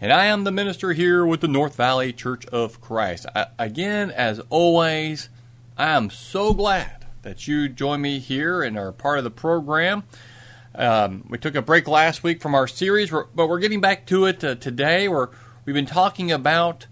and 0.00 0.12
I 0.12 0.26
am 0.26 0.44
the 0.44 0.52
minister 0.52 0.92
here 0.92 1.24
with 1.24 1.40
the 1.40 1.48
North 1.48 1.76
Valley 1.76 2.12
Church 2.12 2.44
of 2.46 2.80
Christ. 2.80 3.26
I, 3.34 3.46
again, 3.58 4.10
as 4.10 4.40
always, 4.50 5.30
I 5.78 5.90
am 5.90 6.10
so 6.10 6.52
glad 6.52 7.06
that 7.22 7.48
you 7.48 7.68
join 7.68 8.02
me 8.02 8.18
here 8.18 8.62
and 8.62 8.78
are 8.78 8.92
part 8.92 9.18
of 9.18 9.24
the 9.24 9.30
program. 9.30 10.04
Um, 10.74 11.24
we 11.30 11.38
took 11.38 11.54
a 11.54 11.62
break 11.62 11.88
last 11.88 12.22
week 12.22 12.42
from 12.42 12.54
our 12.54 12.68
series, 12.68 13.10
but 13.10 13.48
we're 13.48 13.58
getting 13.58 13.80
back 13.80 14.04
to 14.06 14.26
it 14.26 14.44
uh, 14.44 14.54
today. 14.56 15.08
Where 15.08 15.30
we've 15.64 15.74
been 15.74 15.86
talking 15.86 16.30
about 16.30 16.86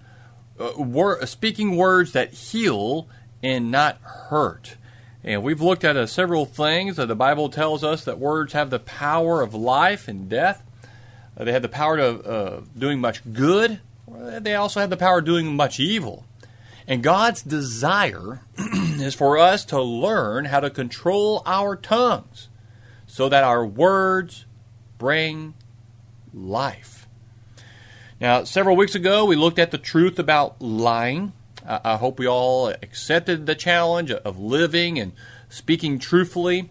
uh, 0.59 0.73
wor- 0.77 1.25
speaking 1.27 1.77
words 1.77 2.13
that 2.13 2.33
heal 2.33 3.07
and 3.43 3.71
not 3.71 3.99
hurt. 4.03 4.77
And 5.23 5.43
we've 5.43 5.61
looked 5.61 5.85
at 5.85 5.97
uh, 5.97 6.07
several 6.07 6.47
things. 6.47 6.99
Uh, 6.99 7.05
the 7.05 7.15
Bible 7.15 7.51
tells 7.51 7.85
us 7.85 8.05
that 8.05 8.19
words 8.19 8.55
have 8.55 8.71
the 8.71 8.79
power 8.79 9.43
of 9.43 9.55
life 9.55 10.09
and 10.09 10.29
death. 10.29 10.63
They 11.37 11.53
have 11.53 11.63
the 11.63 11.69
power 11.69 11.99
of 11.99 12.27
uh, 12.27 12.61
doing 12.77 13.01
much 13.01 13.23
good. 13.33 13.81
They 14.09 14.55
also 14.55 14.81
have 14.81 14.91
the 14.91 14.97
power 14.97 15.19
of 15.19 15.25
doing 15.25 15.57
much 15.57 15.81
evil. 15.81 16.25
And 16.87 17.03
God's 17.03 17.43
desire 17.43 18.43
is 18.59 19.15
for 19.15 19.39
us 19.39 19.65
to 19.67 19.81
learn 19.81 20.47
how 20.47 20.61
to 20.61 20.71
control 20.71 21.43
our 21.47 21.77
tongues 21.77 22.49
so 23.07 23.29
that 23.29 23.43
our 23.43 23.65
words 23.65 24.45
bring 24.99 25.55
life. 26.33 27.07
Now, 28.21 28.45
several 28.45 28.77
weeks 28.77 28.95
ago, 28.95 29.25
we 29.25 29.37
looked 29.37 29.59
at 29.59 29.71
the 29.71 29.79
truth 29.79 30.19
about 30.19 30.61
lying. 30.61 31.33
I 31.67 31.97
hope 31.97 32.19
we 32.19 32.29
all 32.29 32.69
accepted 32.69 33.47
the 33.47 33.55
challenge 33.55 34.11
of 34.11 34.39
living 34.39 34.99
and 34.99 35.13
speaking 35.49 35.99
truthfully. 35.99 36.71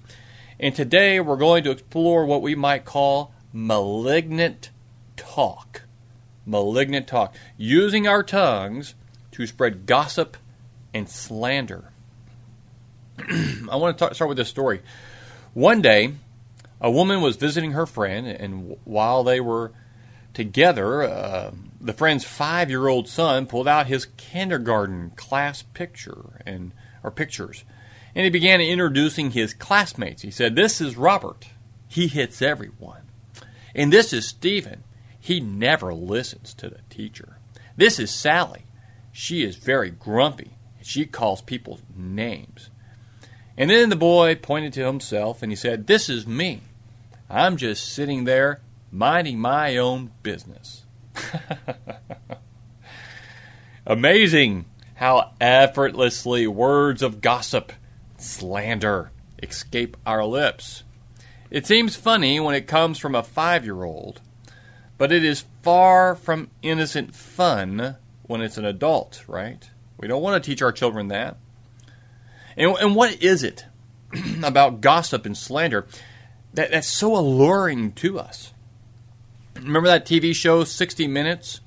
And 0.59 0.75
today, 0.75 1.19
we're 1.19 1.35
going 1.35 1.63
to 1.63 1.71
explore 1.71 2.25
what 2.25 2.43
we 2.43 2.53
might 2.53 2.85
call 2.85 3.32
malignant 3.53 4.71
talk. 5.15 5.83
Malignant 6.45 7.07
talk. 7.07 7.35
Using 7.55 8.07
our 8.07 8.23
tongues 8.23 8.95
to 9.31 9.47
spread 9.47 9.85
gossip 9.85 10.35
and 10.93 11.07
slander. 11.07 11.91
I 13.19 13.75
want 13.75 13.97
to 13.97 14.03
talk, 14.03 14.15
start 14.15 14.27
with 14.27 14.37
this 14.37 14.49
story. 14.49 14.81
One 15.53 15.81
day, 15.81 16.13
a 16.81 16.91
woman 16.91 17.21
was 17.21 17.35
visiting 17.37 17.71
her 17.71 17.85
friend, 17.85 18.27
and 18.27 18.75
while 18.83 19.23
they 19.23 19.39
were 19.39 19.71
together, 20.33 21.03
uh, 21.03 21.51
the 21.79 21.93
friend's 21.93 22.25
five-year-old 22.25 23.07
son 23.07 23.45
pulled 23.45 23.67
out 23.67 23.87
his 23.87 24.07
kindergarten 24.17 25.11
class 25.11 25.61
picture 25.61 26.41
and 26.45 26.73
or 27.03 27.11
pictures, 27.11 27.63
and 28.15 28.23
he 28.23 28.29
began 28.29 28.61
introducing 28.61 29.31
his 29.31 29.53
classmates. 29.53 30.21
He 30.23 30.31
said, 30.31 30.55
"This 30.55 30.81
is 30.81 30.97
Robert. 30.97 31.47
He 31.87 32.07
hits 32.07 32.41
everyone, 32.41 33.01
and 33.75 33.91
this 33.91 34.13
is 34.13 34.27
Stephen. 34.27 34.83
He 35.19 35.39
never 35.39 35.93
listens 35.93 36.53
to 36.55 36.69
the 36.69 36.81
teacher. 36.89 37.37
This 37.77 37.99
is 37.99 38.11
Sally. 38.13 38.65
She 39.11 39.43
is 39.43 39.55
very 39.55 39.89
grumpy. 39.89 40.57
She 40.81 41.05
calls 41.05 41.41
people 41.41 41.79
names." 41.95 42.69
And 43.57 43.69
then 43.69 43.89
the 43.89 43.95
boy 43.95 44.35
pointed 44.35 44.73
to 44.73 44.85
himself 44.85 45.43
and 45.43 45.51
he 45.51 45.55
said, 45.55 45.87
This 45.87 46.09
is 46.09 46.25
me. 46.25 46.61
I'm 47.29 47.57
just 47.57 47.87
sitting 47.87 48.23
there 48.23 48.61
minding 48.91 49.39
my 49.39 49.77
own 49.77 50.11
business. 50.23 50.85
Amazing 53.85 54.65
how 54.95 55.33
effortlessly 55.39 56.47
words 56.47 57.01
of 57.01 57.21
gossip, 57.21 57.73
slander 58.17 59.11
escape 59.41 59.97
our 60.05 60.25
lips. 60.25 60.82
It 61.53 61.67
seems 61.67 61.95
funny 61.95 62.39
when 62.39 62.55
it 62.55 62.65
comes 62.65 62.97
from 62.97 63.13
a 63.13 63.21
five 63.21 63.63
year 63.63 63.83
old, 63.83 64.21
but 64.97 65.11
it 65.11 65.23
is 65.23 65.45
far 65.61 66.15
from 66.15 66.49
innocent 66.63 67.13
fun 67.13 67.95
when 68.23 68.41
it's 68.41 68.57
an 68.57 68.65
adult, 68.65 69.23
right? 69.27 69.69
We 69.99 70.07
don't 70.07 70.23
want 70.23 70.43
to 70.43 70.49
teach 70.49 70.63
our 70.63 70.71
children 70.71 71.09
that. 71.09 71.37
And, 72.57 72.75
and 72.77 72.95
what 72.95 73.21
is 73.21 73.43
it 73.43 73.65
about 74.43 74.81
gossip 74.81 75.27
and 75.27 75.37
slander 75.37 75.85
that, 76.55 76.71
that's 76.71 76.87
so 76.87 77.15
alluring 77.15 77.91
to 77.93 78.19
us? 78.19 78.51
Remember 79.55 79.87
that 79.89 80.07
TV 80.07 80.33
show, 80.33 80.63
60 80.63 81.05
Minutes? 81.05 81.61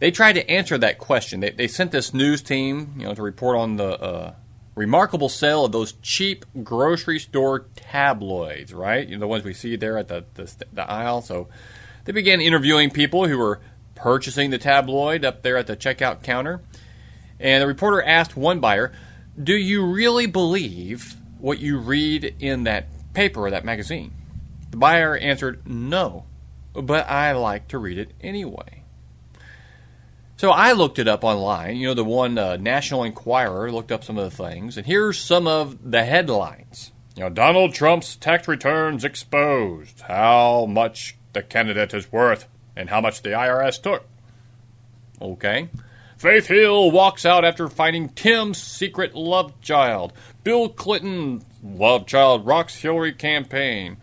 They 0.00 0.10
tried 0.10 0.32
to 0.32 0.50
answer 0.50 0.76
that 0.76 0.98
question. 0.98 1.38
They, 1.38 1.50
they 1.50 1.68
sent 1.68 1.92
this 1.92 2.12
news 2.12 2.42
team, 2.42 2.94
you 2.96 3.04
know, 3.04 3.14
to 3.14 3.22
report 3.22 3.56
on 3.56 3.76
the 3.76 4.00
uh, 4.00 4.34
remarkable 4.78 5.28
sale 5.28 5.64
of 5.64 5.72
those 5.72 5.92
cheap 6.02 6.46
grocery 6.62 7.18
store 7.18 7.66
tabloids, 7.74 8.72
right? 8.72 9.06
You 9.06 9.16
know, 9.16 9.20
the 9.20 9.26
ones 9.26 9.44
we 9.44 9.52
see 9.52 9.76
there 9.76 9.98
at 9.98 10.08
the, 10.08 10.24
the, 10.34 10.54
the 10.72 10.88
aisle. 10.88 11.20
So 11.20 11.48
they 12.04 12.12
began 12.12 12.40
interviewing 12.40 12.90
people 12.90 13.26
who 13.26 13.36
were 13.36 13.60
purchasing 13.94 14.50
the 14.50 14.58
tabloid 14.58 15.24
up 15.24 15.42
there 15.42 15.56
at 15.56 15.66
the 15.66 15.76
checkout 15.76 16.22
counter. 16.22 16.62
And 17.40 17.62
the 17.62 17.66
reporter 17.66 18.02
asked 18.02 18.36
one 18.36 18.60
buyer, 18.60 18.92
do 19.40 19.54
you 19.54 19.84
really 19.84 20.26
believe 20.26 21.16
what 21.38 21.58
you 21.58 21.78
read 21.78 22.36
in 22.40 22.64
that 22.64 22.86
paper 23.14 23.40
or 23.40 23.50
that 23.50 23.64
magazine? 23.64 24.12
The 24.70 24.76
buyer 24.76 25.16
answered, 25.16 25.66
No, 25.66 26.24
but 26.72 27.08
I 27.08 27.32
like 27.32 27.68
to 27.68 27.78
read 27.78 27.98
it 27.98 28.12
anyway. 28.20 28.77
So 30.38 30.50
I 30.50 30.70
looked 30.70 31.00
it 31.00 31.08
up 31.08 31.24
online. 31.24 31.76
You 31.76 31.88
know, 31.88 31.94
the 31.94 32.04
one 32.04 32.38
uh, 32.38 32.56
National 32.56 33.02
Enquirer 33.02 33.72
looked 33.72 33.90
up 33.90 34.04
some 34.04 34.16
of 34.16 34.30
the 34.30 34.36
things, 34.36 34.76
and 34.76 34.86
here's 34.86 35.18
some 35.18 35.48
of 35.48 35.90
the 35.90 36.04
headlines. 36.04 36.92
You 37.16 37.24
know, 37.24 37.30
Donald 37.30 37.74
Trump's 37.74 38.14
tax 38.14 38.46
returns 38.46 39.04
exposed. 39.04 40.02
How 40.02 40.64
much 40.66 41.16
the 41.32 41.42
candidate 41.42 41.92
is 41.92 42.12
worth 42.12 42.46
and 42.76 42.88
how 42.88 43.00
much 43.00 43.22
the 43.22 43.30
IRS 43.30 43.82
took. 43.82 44.06
Okay. 45.20 45.68
Faith 46.16 46.46
Hill 46.46 46.92
walks 46.92 47.26
out 47.26 47.44
after 47.44 47.68
finding 47.68 48.08
Tim's 48.08 48.62
secret 48.62 49.16
love 49.16 49.60
child. 49.60 50.12
Bill 50.44 50.68
Clinton 50.68 51.42
love 51.64 52.06
child 52.06 52.46
rocks 52.46 52.76
Hillary 52.76 53.12
campaign. 53.12 53.96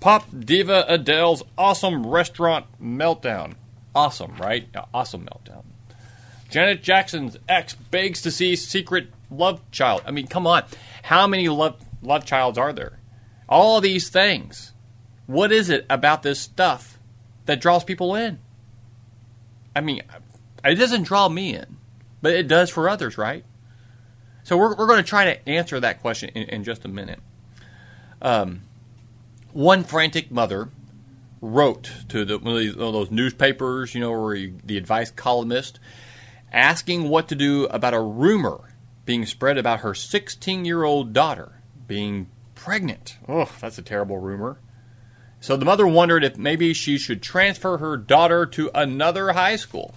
Pop 0.00 0.26
diva 0.38 0.84
Adele's 0.88 1.42
awesome 1.56 2.06
restaurant 2.06 2.66
meltdown. 2.82 3.54
Awesome, 3.94 4.36
right? 4.36 4.68
Awesome 4.92 5.26
meltdown. 5.26 5.64
Janet 6.50 6.82
Jackson's 6.82 7.36
ex 7.48 7.74
begs 7.74 8.20
to 8.22 8.30
see 8.30 8.56
secret 8.56 9.08
love 9.30 9.60
child. 9.70 10.02
I 10.06 10.10
mean, 10.10 10.26
come 10.26 10.46
on. 10.46 10.64
How 11.04 11.26
many 11.26 11.48
love 11.48 11.80
love 12.02 12.24
childs 12.24 12.58
are 12.58 12.72
there? 12.72 12.98
All 13.48 13.80
these 13.80 14.08
things. 14.08 14.72
What 15.26 15.52
is 15.52 15.70
it 15.70 15.86
about 15.88 16.22
this 16.22 16.40
stuff 16.40 16.98
that 17.46 17.60
draws 17.60 17.84
people 17.84 18.14
in? 18.14 18.40
I 19.74 19.80
mean, 19.80 20.02
it 20.64 20.74
doesn't 20.74 21.04
draw 21.04 21.28
me 21.28 21.54
in, 21.54 21.76
but 22.20 22.34
it 22.34 22.48
does 22.48 22.70
for 22.70 22.88
others, 22.88 23.16
right? 23.16 23.44
So 24.42 24.56
we're, 24.56 24.74
we're 24.74 24.86
going 24.86 25.02
to 25.02 25.08
try 25.08 25.24
to 25.26 25.48
answer 25.48 25.78
that 25.78 26.00
question 26.00 26.30
in, 26.30 26.48
in 26.48 26.64
just 26.64 26.84
a 26.84 26.88
minute. 26.88 27.20
Um, 28.20 28.62
one 29.52 29.84
frantic 29.84 30.30
mother 30.30 30.70
wrote 31.40 31.92
to 32.08 32.24
the, 32.24 32.38
one, 32.38 32.54
of 32.54 32.58
these, 32.58 32.76
one 32.76 32.88
of 32.88 32.92
those 32.92 33.10
newspapers, 33.10 33.94
you 33.94 34.00
know, 34.00 34.30
you, 34.30 34.58
the 34.64 34.76
advice 34.76 35.10
columnist, 35.10 35.78
asking 36.52 37.08
what 37.08 37.28
to 37.28 37.34
do 37.34 37.66
about 37.66 37.94
a 37.94 38.00
rumor 38.00 38.74
being 39.04 39.26
spread 39.26 39.58
about 39.58 39.80
her 39.80 39.94
16 39.94 40.64
year 40.64 40.84
old 40.84 41.12
daughter 41.12 41.60
being 41.86 42.28
pregnant. 42.54 43.18
Oh, 43.28 43.50
that's 43.60 43.78
a 43.78 43.82
terrible 43.82 44.18
rumor. 44.18 44.58
So 45.40 45.56
the 45.56 45.64
mother 45.64 45.86
wondered 45.86 46.22
if 46.22 46.36
maybe 46.36 46.74
she 46.74 46.98
should 46.98 47.22
transfer 47.22 47.78
her 47.78 47.96
daughter 47.96 48.44
to 48.46 48.70
another 48.74 49.32
high 49.32 49.56
school. 49.56 49.94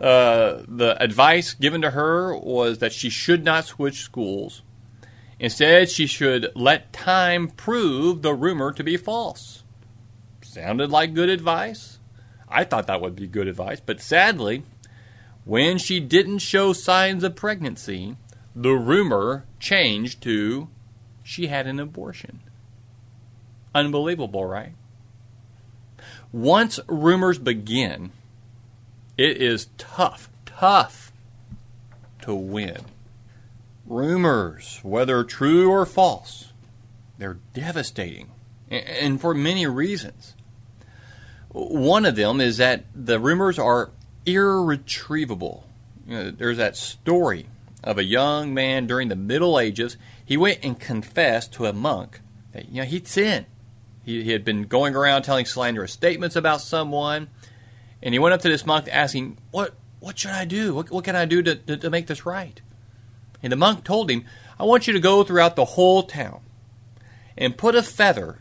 Uh, 0.00 0.62
the 0.68 0.96
advice 1.00 1.54
given 1.54 1.82
to 1.82 1.90
her 1.90 2.36
was 2.36 2.78
that 2.78 2.92
she 2.92 3.10
should 3.10 3.44
not 3.44 3.64
switch 3.64 4.00
schools. 4.00 4.62
Instead, 5.38 5.90
she 5.90 6.06
should 6.06 6.50
let 6.54 6.92
time 6.92 7.48
prove 7.48 8.22
the 8.22 8.34
rumor 8.34 8.72
to 8.72 8.84
be 8.84 8.96
false. 8.96 9.64
Sounded 10.42 10.90
like 10.90 11.14
good 11.14 11.28
advice. 11.28 11.98
I 12.48 12.64
thought 12.64 12.86
that 12.86 13.00
would 13.00 13.16
be 13.16 13.26
good 13.26 13.48
advice, 13.48 13.80
but 13.80 14.00
sadly, 14.00 14.62
when 15.44 15.78
she 15.78 16.00
didn't 16.00 16.38
show 16.38 16.72
signs 16.72 17.22
of 17.22 17.36
pregnancy, 17.36 18.16
the 18.54 18.72
rumor 18.72 19.44
changed 19.60 20.22
to 20.22 20.68
she 21.22 21.46
had 21.46 21.66
an 21.66 21.80
abortion. 21.80 22.40
Unbelievable, 23.74 24.44
right? 24.44 24.74
Once 26.32 26.78
rumors 26.86 27.38
begin, 27.38 28.12
it 29.16 29.36
is 29.36 29.68
tough, 29.78 30.28
tough 30.46 31.12
to 32.22 32.34
win. 32.34 32.78
Rumors, 33.86 34.80
whether 34.82 35.24
true 35.24 35.70
or 35.70 35.84
false, 35.84 36.52
they're 37.18 37.38
devastating, 37.52 38.30
and 38.70 39.20
for 39.20 39.34
many 39.34 39.66
reasons. 39.66 40.34
One 41.50 42.04
of 42.04 42.16
them 42.16 42.40
is 42.40 42.56
that 42.56 42.84
the 42.94 43.20
rumors 43.20 43.58
are 43.58 43.90
irretrievable. 44.26 45.66
You 46.06 46.16
know, 46.16 46.30
there's 46.30 46.58
that 46.58 46.76
story 46.76 47.46
of 47.82 47.98
a 47.98 48.04
young 48.04 48.54
man 48.54 48.86
during 48.86 49.08
the 49.08 49.16
Middle 49.16 49.58
Ages. 49.58 49.96
He 50.24 50.36
went 50.36 50.60
and 50.62 50.78
confessed 50.78 51.52
to 51.54 51.66
a 51.66 51.72
monk 51.72 52.20
that 52.52 52.68
you 52.68 52.82
know 52.82 52.84
he'd 52.84 53.06
sinned. 53.06 53.46
He, 54.04 54.22
he 54.22 54.32
had 54.32 54.44
been 54.44 54.64
going 54.64 54.94
around 54.94 55.22
telling 55.22 55.46
slanderous 55.46 55.92
statements 55.92 56.36
about 56.36 56.60
someone, 56.60 57.28
and 58.02 58.14
he 58.14 58.18
went 58.18 58.34
up 58.34 58.42
to 58.42 58.48
this 58.48 58.66
monk 58.66 58.88
asking, 58.90 59.38
"What 59.50 59.74
what 60.00 60.18
should 60.18 60.32
I 60.32 60.44
do? 60.44 60.74
What, 60.74 60.90
what 60.90 61.04
can 61.04 61.16
I 61.16 61.24
do 61.24 61.42
to, 61.42 61.54
to, 61.56 61.76
to 61.76 61.90
make 61.90 62.06
this 62.06 62.26
right?" 62.26 62.60
And 63.42 63.52
the 63.52 63.56
monk 63.56 63.84
told 63.84 64.10
him, 64.10 64.24
"I 64.58 64.64
want 64.64 64.86
you 64.86 64.92
to 64.92 65.00
go 65.00 65.22
throughout 65.22 65.56
the 65.56 65.64
whole 65.64 66.02
town 66.02 66.40
and 67.36 67.58
put 67.58 67.74
a 67.74 67.82
feather 67.82 68.40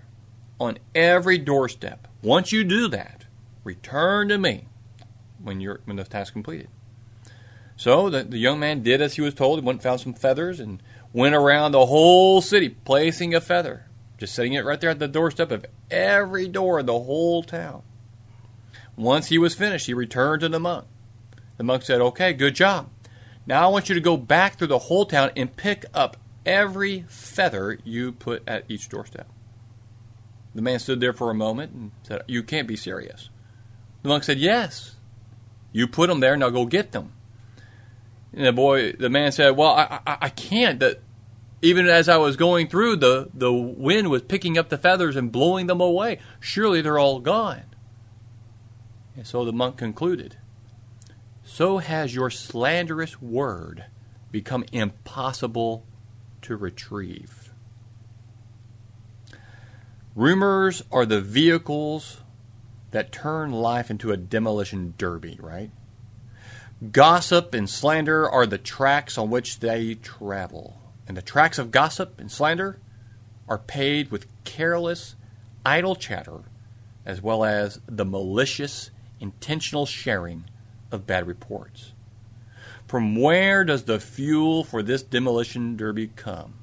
on 0.60 0.78
every 0.94 1.38
doorstep. 1.38 2.08
Once 2.22 2.52
you 2.52 2.64
do 2.64 2.88
that, 2.88 3.26
return 3.64 4.30
to 4.30 4.38
me 4.38 4.68
when 5.44 5.60
you're 5.62 5.82
when 5.86 5.98
the 5.98 6.04
task 6.04 6.34
completed." 6.34 6.70
So 7.76 8.10
the, 8.10 8.24
the 8.24 8.38
young 8.38 8.60
man 8.60 8.84
did 8.84 9.02
as 9.02 9.16
he 9.16 9.22
was 9.22 9.34
told. 9.34 9.60
He 9.60 9.66
went 9.66 9.78
and 9.78 9.84
found 9.84 10.00
some 10.00 10.14
feathers 10.14 10.60
and 10.60 10.82
went 11.12 11.36
around 11.36 11.72
the 11.72 11.86
whole 11.86 12.42
city 12.42 12.70
placing 12.70 13.36
a 13.36 13.42
feather, 13.42 13.88
just 14.18 14.34
setting 14.34 14.54
it 14.54 14.66
right 14.66 14.80
there 14.80 14.90
at 14.90 15.00
the 15.00 15.08
doorstep 15.08 15.52
of 15.52 15.66
every 15.90 16.48
door 16.48 16.80
in 16.80 16.86
the 16.86 17.00
whole 17.00 17.44
town. 17.44 17.84
Once 18.96 19.28
he 19.28 19.38
was 19.38 19.56
finished, 19.56 19.88
he 19.88 19.94
returned 19.94 20.42
to 20.42 20.50
the 20.50 20.60
monk. 20.60 20.86
The 21.58 21.64
monk 21.64 21.84
said, 21.84 22.02
Okay, 22.02 22.34
good 22.34 22.56
job. 22.56 22.90
Now 23.46 23.66
I 23.66 23.72
want 23.72 23.90
you 23.90 23.96
to 23.96 24.02
go 24.02 24.18
back 24.18 24.58
through 24.58 24.68
the 24.68 24.80
whole 24.80 25.06
town 25.06 25.32
and 25.36 25.56
pick 25.56 25.86
up 25.94 26.18
every 26.46 27.06
feather 27.08 27.80
you 27.84 28.12
put 28.12 28.44
at 28.48 28.66
each 28.70 28.90
doorstep. 28.90 29.28
The 30.56 30.62
man 30.62 30.80
stood 30.80 31.00
there 31.00 31.14
for 31.14 31.32
a 31.32 31.36
moment 31.36 31.72
and 31.74 31.92
said, 32.04 32.24
You 32.28 32.44
can't 32.44 32.68
be 32.68 32.76
serious. 32.76 33.30
The 34.04 34.10
monk 34.10 34.24
said, 34.24 34.38
Yes. 34.38 34.96
You 35.74 35.88
put 35.88 36.08
them 36.08 36.22
there, 36.22 36.38
now 36.38 36.50
go 36.50 36.66
get 36.66 36.92
them. 36.94 37.12
And 38.32 38.46
the 38.46 38.54
boy, 38.54 38.94
the 38.94 39.10
man 39.10 39.32
said, 39.32 39.58
"Well, 39.58 39.72
I, 39.72 40.00
I, 40.08 40.18
I 40.22 40.30
can't. 40.30 40.80
That 40.80 41.02
even 41.62 41.88
as 41.88 42.08
I 42.08 42.18
was 42.18 42.36
going 42.36 42.68
through, 42.68 42.98
the 42.98 43.30
the 43.34 43.52
wind 43.52 44.10
was 44.10 44.22
picking 44.22 44.58
up 44.58 44.70
the 44.70 44.78
feathers 44.78 45.16
and 45.16 45.32
blowing 45.32 45.68
them 45.68 45.82
away. 45.82 46.20
Surely 46.40 46.82
they're 46.82 47.00
all 47.00 47.20
gone." 47.20 47.64
And 49.16 49.28
so 49.28 49.44
the 49.46 49.54
monk 49.54 49.78
concluded, 49.78 50.38
"So 51.44 51.80
has 51.80 52.16
your 52.16 52.30
slanderous 52.30 53.22
word 53.22 53.86
become 54.32 54.66
impossible 54.72 55.86
to 56.44 56.56
retrieve." 56.56 57.52
Rumors 60.16 60.84
are 60.92 61.08
the 61.08 61.22
vehicles 61.22 62.23
that 62.94 63.12
turn 63.12 63.52
life 63.52 63.90
into 63.90 64.12
a 64.12 64.18
demolition 64.18 64.94
derby, 64.98 65.38
right? 65.42 65.72
Gossip 66.92 67.54
and 67.54 67.70
slander 67.70 68.30
are 68.30 68.46
the 68.46 68.58
tracks 68.58 69.18
on 69.18 69.30
which 69.30 69.60
they 69.60 69.96
travel. 69.96 70.80
And 71.08 71.18
the 71.18 71.22
tracks 71.22 71.58
of 71.58 71.72
gossip 71.72 72.20
and 72.20 72.32
slander 72.32 72.80
are 73.50 73.58
paid 73.58 74.12
with 74.12 74.28
careless, 74.44 75.16
idle 75.66 75.96
chatter, 75.96 76.44
as 77.06 77.22
well 77.22 77.44
as 77.44 77.82
the 77.88 78.06
malicious, 78.06 78.92
intentional 79.20 79.86
sharing 79.86 80.46
of 80.92 81.08
bad 81.08 81.26
reports. 81.26 81.94
From 82.88 83.16
where 83.16 83.64
does 83.64 83.84
the 83.84 84.00
fuel 84.00 84.64
for 84.64 84.84
this 84.84 85.02
demolition 85.02 85.76
derby 85.76 86.12
come? 86.16 86.54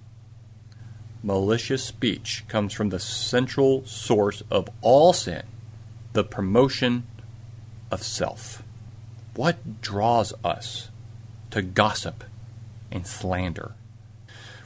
Malicious 1.24 1.84
speech 1.84 2.44
comes 2.46 2.72
from 2.72 2.90
the 2.90 3.00
central 3.00 3.84
source 3.84 4.42
of 4.48 4.68
all 4.80 5.12
sin, 5.12 5.42
the 6.12 6.24
promotion 6.24 7.06
of 7.90 8.02
self. 8.02 8.62
What 9.34 9.80
draws 9.80 10.32
us 10.44 10.90
to 11.50 11.62
gossip 11.62 12.24
and 12.90 13.06
slander? 13.06 13.74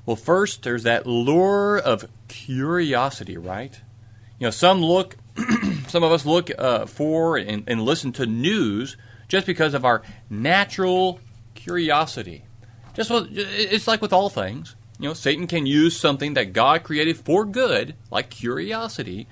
Well, 0.06 0.16
first, 0.16 0.62
there's 0.62 0.82
that 0.82 1.06
lure 1.06 1.78
of 1.78 2.08
curiosity, 2.28 3.36
right? 3.36 3.80
You 4.38 4.46
know, 4.46 4.50
some 4.50 4.82
look, 4.82 5.16
some 5.88 6.02
of 6.02 6.12
us 6.12 6.26
look 6.26 6.50
uh, 6.58 6.86
for 6.86 7.36
and, 7.36 7.64
and 7.66 7.82
listen 7.82 8.12
to 8.12 8.26
news 8.26 8.96
just 9.28 9.46
because 9.46 9.74
of 9.74 9.84
our 9.84 10.02
natural 10.28 11.20
curiosity. 11.54 12.44
Just 12.94 13.10
what, 13.10 13.28
it's 13.30 13.88
like 13.88 14.02
with 14.02 14.12
all 14.12 14.28
things. 14.28 14.76
You 14.98 15.08
know, 15.08 15.14
Satan 15.14 15.46
can 15.46 15.66
use 15.66 15.98
something 15.98 16.34
that 16.34 16.52
God 16.52 16.84
created 16.84 17.16
for 17.16 17.44
good, 17.44 17.94
like 18.10 18.30
curiosity, 18.30 19.26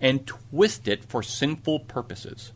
and 0.00 0.26
twist 0.26 0.88
it 0.88 1.04
for 1.04 1.22
sinful 1.22 1.80
purposes. 1.80 2.52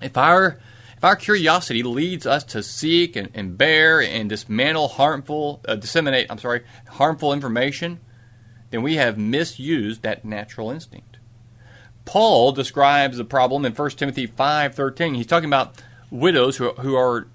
If 0.00 0.16
our 0.16 0.58
if 0.96 1.04
our 1.04 1.16
curiosity 1.16 1.84
leads 1.84 2.26
us 2.26 2.42
to 2.44 2.62
seek 2.62 3.14
and, 3.14 3.28
and 3.32 3.56
bear 3.56 4.02
and 4.02 4.28
dismantle 4.28 4.88
harmful, 4.88 5.60
uh, 5.68 5.76
disseminate, 5.76 6.26
I'm 6.28 6.38
sorry, 6.38 6.64
harmful 6.88 7.32
information, 7.32 8.00
then 8.70 8.82
we 8.82 8.96
have 8.96 9.16
misused 9.16 10.02
that 10.02 10.24
natural 10.24 10.72
instinct. 10.72 11.18
Paul 12.04 12.50
describes 12.50 13.16
the 13.16 13.24
problem 13.24 13.64
in 13.64 13.74
1 13.74 13.90
Timothy 13.90 14.26
5:13. 14.26 15.14
He's 15.14 15.26
talking 15.26 15.48
about 15.48 15.80
widows 16.10 16.56
who, 16.56 16.72
who 16.72 16.96
are 16.96 17.28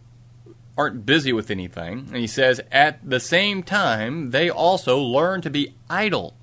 aren't 0.78 1.06
busy 1.06 1.32
with 1.32 1.52
anything, 1.52 2.08
and 2.08 2.18
he 2.18 2.28
says 2.28 2.60
at 2.72 3.00
the 3.08 3.20
same 3.20 3.64
time 3.64 4.32
they 4.32 4.50
also 4.50 5.00
learn 5.00 5.42
to 5.42 5.50
be 5.50 5.76
idle 5.90 6.36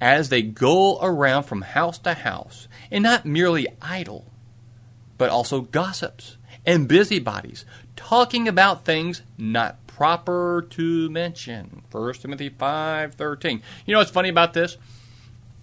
as 0.00 0.28
they 0.28 0.42
go 0.42 0.98
around 1.00 1.44
from 1.44 1.62
house 1.62 1.98
to 2.00 2.14
house, 2.14 2.68
and 2.90 3.02
not 3.02 3.24
merely 3.24 3.66
idle, 3.80 4.26
but 5.18 5.30
also 5.30 5.62
gossips 5.62 6.36
and 6.66 6.88
busybodies, 6.88 7.64
talking 7.96 8.48
about 8.48 8.84
things 8.84 9.22
not 9.38 9.84
proper 9.86 10.66
to 10.70 11.08
mention. 11.10 11.82
1 11.90 12.14
Timothy 12.14 12.50
5.13. 12.50 13.62
You 13.86 13.92
know 13.92 13.98
what's 13.98 14.10
funny 14.10 14.28
about 14.28 14.52
this? 14.52 14.76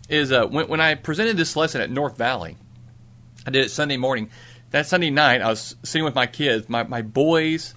Is 0.09 0.31
uh, 0.31 0.45
when, 0.45 0.67
when 0.67 0.81
I 0.81 0.95
presented 0.95 1.37
this 1.37 1.55
lesson 1.55 1.81
at 1.81 1.89
North 1.89 2.17
Valley, 2.17 2.57
I 3.45 3.51
did 3.51 3.65
it 3.65 3.69
Sunday 3.69 3.97
morning. 3.97 4.29
That 4.71 4.85
Sunday 4.85 5.09
night, 5.09 5.41
I 5.41 5.49
was 5.49 5.75
sitting 5.83 6.05
with 6.05 6.15
my 6.15 6.27
kids. 6.27 6.69
My, 6.69 6.83
my 6.83 7.01
boys 7.01 7.73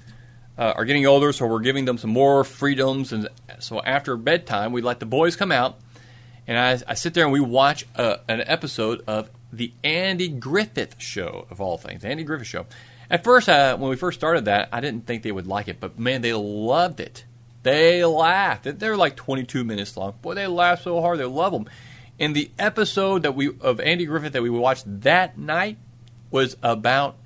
uh, 0.57 0.75
are 0.77 0.85
getting 0.85 1.07
older, 1.07 1.33
so 1.33 1.47
we're 1.47 1.61
giving 1.61 1.85
them 1.85 1.99
some 1.99 2.11
more 2.11 2.45
freedoms. 2.45 3.13
And 3.13 3.29
so 3.59 3.83
after 3.83 4.17
bedtime, 4.17 4.73
we 4.73 4.83
let 4.83 5.01
the 5.01 5.07
boys 5.07 5.37
come 5.37 5.51
out, 5.51 5.79
and 6.47 6.59
I, 6.59 6.79
I 6.91 6.95
sit 6.95 7.15
there 7.15 7.25
and 7.25 7.33
we 7.33 7.41
watch 7.41 7.87
uh, 7.97 8.19
an 8.29 8.43
episode 8.47 9.03
of 9.07 9.31
the 9.53 9.73
Andy 9.83 10.29
Griffith 10.29 10.97
Show, 10.99 11.47
of 11.51 11.61
all 11.61 11.79
things. 11.79 12.03
The 12.03 12.09
Andy 12.09 12.25
Griffith 12.25 12.49
Show. 12.49 12.67
At 13.11 13.23
first, 13.23 13.49
when 13.49 13.91
we 13.91 13.97
first 13.97 14.19
started 14.19 14.47
that, 14.47 14.69
I 14.73 14.81
didn't 14.81 15.07
think 15.07 15.23
they 15.23 15.33
would 15.33 15.47
like 15.47 15.69
it, 15.69 15.79
but 15.79 15.99
man, 15.99 16.23
they 16.23 16.33
loved 16.33 17.01
it. 17.01 17.25
They 17.63 18.05
laughed. 18.05 18.79
They're 18.79 18.97
like 18.97 19.17
22 19.17 19.65
minutes 19.65 19.97
long. 19.97 20.15
Boy, 20.21 20.35
they 20.35 20.47
laugh 20.47 20.83
so 20.83 21.01
hard. 21.01 21.19
They 21.19 21.25
love 21.25 21.53
them. 21.53 21.67
And 22.19 22.37
the 22.37 22.51
episode 22.59 23.23
that 23.23 23.35
we 23.35 23.51
of 23.61 23.81
Andy 23.81 24.07
Griffith 24.07 24.35
that 24.35 24.43
we 24.43 24.51
watched 24.51 24.85
that 25.03 25.39
night 25.39 25.79
was 26.31 26.57
about 26.63 27.17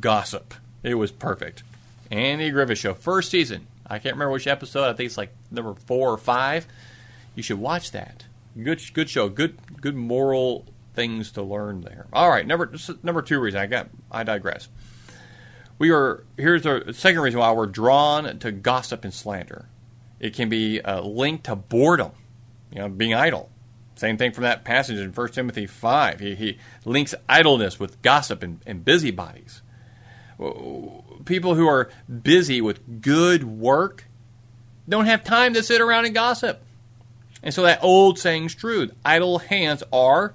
gossip. 0.00 0.54
It 0.82 0.94
was 0.94 1.12
perfect. 1.12 1.62
Andy 2.10 2.50
Griffith 2.50 2.78
Show, 2.78 2.94
first 2.94 3.30
season. 3.30 3.66
I 3.86 3.98
can't 3.98 4.14
remember 4.14 4.32
which 4.32 4.46
episode. 4.46 4.88
I 4.88 4.94
think 4.94 5.08
it's 5.08 5.18
like 5.18 5.32
number 5.50 5.74
four 5.74 6.10
or 6.10 6.18
five. 6.18 6.66
You 7.34 7.42
should 7.42 7.58
watch 7.58 7.90
that. 7.92 8.24
Good, 8.60 8.82
good 8.92 9.10
show. 9.10 9.28
Good, 9.28 9.58
good 9.80 9.96
moral 9.96 10.66
things 10.94 11.32
to 11.32 11.42
learn 11.42 11.80
there. 11.80 12.06
All 12.12 12.30
right, 12.30 12.46
number 12.46 12.70
number 13.02 13.22
two 13.22 13.40
reason 13.40 13.60
I 13.60 13.66
got. 13.66 13.88
I 14.10 14.22
digress 14.22 14.68
we 15.78 15.90
are 15.90 16.24
here's 16.36 16.62
the 16.62 16.92
second 16.92 17.20
reason 17.20 17.40
why 17.40 17.52
we're 17.52 17.66
drawn 17.66 18.38
to 18.38 18.52
gossip 18.52 19.04
and 19.04 19.12
slander. 19.12 19.68
It 20.20 20.34
can 20.34 20.48
be 20.48 20.80
linked 20.84 21.44
to 21.44 21.56
boredom, 21.56 22.12
you 22.70 22.78
know, 22.78 22.88
being 22.88 23.14
idle. 23.14 23.50
Same 23.96 24.16
thing 24.16 24.32
from 24.32 24.42
that 24.42 24.64
passage 24.64 24.98
in 24.98 25.12
1 25.12 25.28
Timothy 25.32 25.66
5. 25.66 26.20
He, 26.20 26.34
he 26.34 26.58
links 26.84 27.14
idleness 27.28 27.78
with 27.78 28.00
gossip 28.02 28.42
and, 28.42 28.60
and 28.66 28.84
busybodies. 28.84 29.62
People 31.24 31.54
who 31.54 31.68
are 31.68 31.90
busy 32.22 32.60
with 32.60 33.02
good 33.02 33.44
work 33.44 34.06
don't 34.88 35.06
have 35.06 35.22
time 35.22 35.54
to 35.54 35.62
sit 35.62 35.80
around 35.80 36.06
and 36.06 36.14
gossip. 36.14 36.63
And 37.44 37.52
so 37.52 37.62
that 37.62 37.84
old 37.84 38.18
saying's 38.18 38.54
true 38.54 38.90
idle 39.04 39.38
hands 39.38 39.84
are 39.92 40.34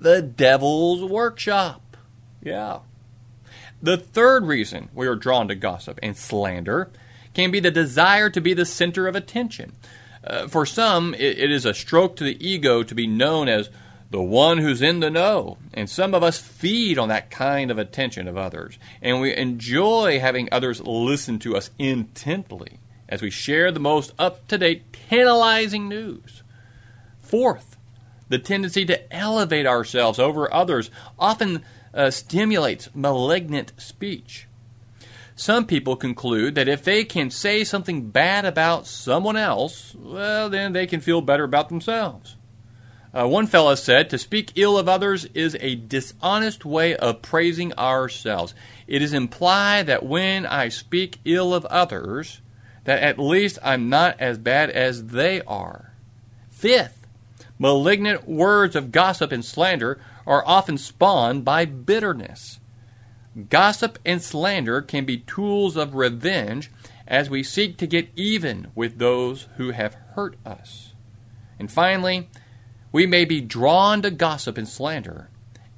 the 0.00 0.22
devil's 0.22 1.02
workshop. 1.02 1.96
Yeah. 2.40 2.78
The 3.82 3.96
third 3.96 4.44
reason 4.44 4.90
we 4.94 5.08
are 5.08 5.16
drawn 5.16 5.48
to 5.48 5.56
gossip 5.56 5.98
and 6.00 6.16
slander 6.16 6.90
can 7.34 7.50
be 7.50 7.58
the 7.58 7.72
desire 7.72 8.30
to 8.30 8.40
be 8.40 8.54
the 8.54 8.64
center 8.64 9.08
of 9.08 9.16
attention. 9.16 9.72
Uh, 10.24 10.46
for 10.46 10.64
some, 10.64 11.14
it, 11.14 11.38
it 11.38 11.50
is 11.50 11.66
a 11.66 11.74
stroke 11.74 12.14
to 12.16 12.24
the 12.24 12.46
ego 12.46 12.84
to 12.84 12.94
be 12.94 13.06
known 13.08 13.48
as 13.48 13.68
the 14.10 14.22
one 14.22 14.58
who's 14.58 14.80
in 14.80 15.00
the 15.00 15.10
know. 15.10 15.58
And 15.74 15.90
some 15.90 16.14
of 16.14 16.22
us 16.22 16.38
feed 16.38 16.96
on 16.96 17.08
that 17.08 17.30
kind 17.30 17.72
of 17.72 17.78
attention 17.78 18.28
of 18.28 18.36
others. 18.36 18.78
And 19.02 19.20
we 19.20 19.34
enjoy 19.34 20.20
having 20.20 20.48
others 20.52 20.80
listen 20.80 21.40
to 21.40 21.56
us 21.56 21.70
intently 21.76 22.78
as 23.08 23.22
we 23.22 23.30
share 23.30 23.72
the 23.72 23.80
most 23.80 24.12
up 24.18 24.46
to 24.48 24.58
date, 24.58 24.92
tantalizing 25.08 25.88
news. 25.88 26.42
Fourth, 27.18 27.76
the 28.28 28.38
tendency 28.38 28.84
to 28.84 29.12
elevate 29.12 29.66
ourselves 29.66 30.18
over 30.18 30.52
others 30.52 30.90
often 31.18 31.62
uh, 31.94 32.10
stimulates 32.10 32.88
malignant 32.94 33.72
speech. 33.78 34.46
Some 35.34 35.66
people 35.66 35.94
conclude 35.94 36.56
that 36.56 36.68
if 36.68 36.82
they 36.82 37.04
can 37.04 37.30
say 37.30 37.62
something 37.62 38.10
bad 38.10 38.44
about 38.44 38.86
someone 38.86 39.36
else, 39.36 39.94
well, 39.94 40.50
then 40.50 40.72
they 40.72 40.86
can 40.86 41.00
feel 41.00 41.20
better 41.20 41.44
about 41.44 41.68
themselves. 41.68 42.36
Uh, 43.14 43.26
one 43.26 43.46
fellow 43.46 43.74
said, 43.74 44.10
To 44.10 44.18
speak 44.18 44.52
ill 44.56 44.76
of 44.76 44.88
others 44.88 45.24
is 45.34 45.56
a 45.60 45.76
dishonest 45.76 46.64
way 46.64 46.94
of 46.96 47.22
praising 47.22 47.72
ourselves. 47.74 48.52
It 48.86 49.00
is 49.00 49.12
implied 49.12 49.86
that 49.86 50.04
when 50.04 50.44
I 50.44 50.68
speak 50.68 51.18
ill 51.24 51.54
of 51.54 51.64
others, 51.66 52.40
that 52.88 53.02
at 53.02 53.18
least 53.18 53.58
I'm 53.62 53.90
not 53.90 54.18
as 54.18 54.38
bad 54.38 54.70
as 54.70 55.08
they 55.08 55.42
are. 55.42 55.92
Fifth, 56.48 57.06
malignant 57.58 58.26
words 58.26 58.74
of 58.74 58.92
gossip 58.92 59.30
and 59.30 59.44
slander 59.44 60.00
are 60.26 60.42
often 60.46 60.78
spawned 60.78 61.44
by 61.44 61.66
bitterness. 61.66 62.60
Gossip 63.50 63.98
and 64.06 64.22
slander 64.22 64.80
can 64.80 65.04
be 65.04 65.18
tools 65.18 65.76
of 65.76 65.96
revenge 65.96 66.70
as 67.06 67.28
we 67.28 67.42
seek 67.42 67.76
to 67.76 67.86
get 67.86 68.08
even 68.16 68.68
with 68.74 68.96
those 68.96 69.48
who 69.58 69.72
have 69.72 69.98
hurt 70.14 70.36
us. 70.46 70.94
And 71.58 71.70
finally, 71.70 72.30
we 72.90 73.06
may 73.06 73.26
be 73.26 73.42
drawn 73.42 74.00
to 74.00 74.10
gossip 74.10 74.56
and 74.56 74.66
slander 74.66 75.28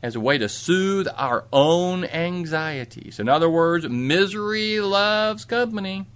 as 0.01 0.15
a 0.15 0.21
way 0.21 0.39
to 0.39 0.49
soothe 0.49 1.09
our 1.17 1.47
own 1.53 2.05
anxieties. 2.05 3.19
In 3.19 3.29
other 3.29 3.51
words, 3.51 3.89
misery 3.89 4.79
loves 4.79 5.45
company. 5.45 6.07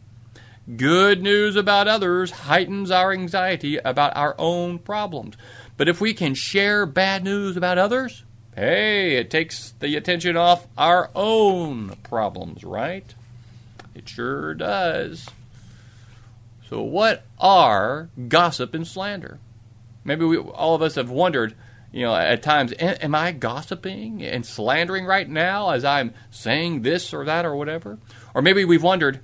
Good 0.65 1.23
news 1.23 1.57
about 1.57 1.89
others 1.89 2.31
heightens 2.31 2.91
our 2.91 3.13
anxiety 3.13 3.77
about 3.77 4.17
our 4.17 4.35
own 4.39 4.79
problems. 4.79 5.37
But 5.77 5.91
if 5.91 6.01
we 6.01 6.15
can 6.15 6.35
share 6.35 6.87
bad 6.87 7.23
news 7.23 7.59
about 7.59 7.77
others, 7.77 8.25
hey, 8.57 9.17
it 9.17 9.31
takes 9.31 9.75
the 9.81 9.95
attention 9.95 10.39
off 10.39 10.67
our 10.79 11.11
own 11.15 11.97
problems, 12.03 12.65
right? 12.65 13.15
It 13.95 14.09
sure 14.09 14.55
does. 14.55 15.29
So, 16.71 16.81
what 16.81 17.25
are 17.39 18.09
gossip 18.29 18.73
and 18.73 18.87
slander? 18.87 19.39
Maybe 20.03 20.25
we, 20.25 20.39
all 20.39 20.75
of 20.75 20.81
us 20.81 20.95
have 20.95 21.11
wondered, 21.11 21.55
you 21.93 22.03
know, 22.03 22.17
at 22.17 22.43
times, 22.43 22.73
am 22.79 23.15
I 23.15 23.33
gossiping 23.33 24.23
and 24.23 24.47
slandering 24.47 25.05
right 25.05 25.29
now 25.29 25.71
as 25.71 25.85
I'm 25.85 26.15
saying 26.31 26.83
this 26.83 27.13
or 27.13 27.27
that 27.27 27.45
or 27.45 27.55
whatever? 27.55 27.99
Or 28.35 28.41
maybe 28.41 28.65
we've 28.65 28.83
wondered, 28.83 29.21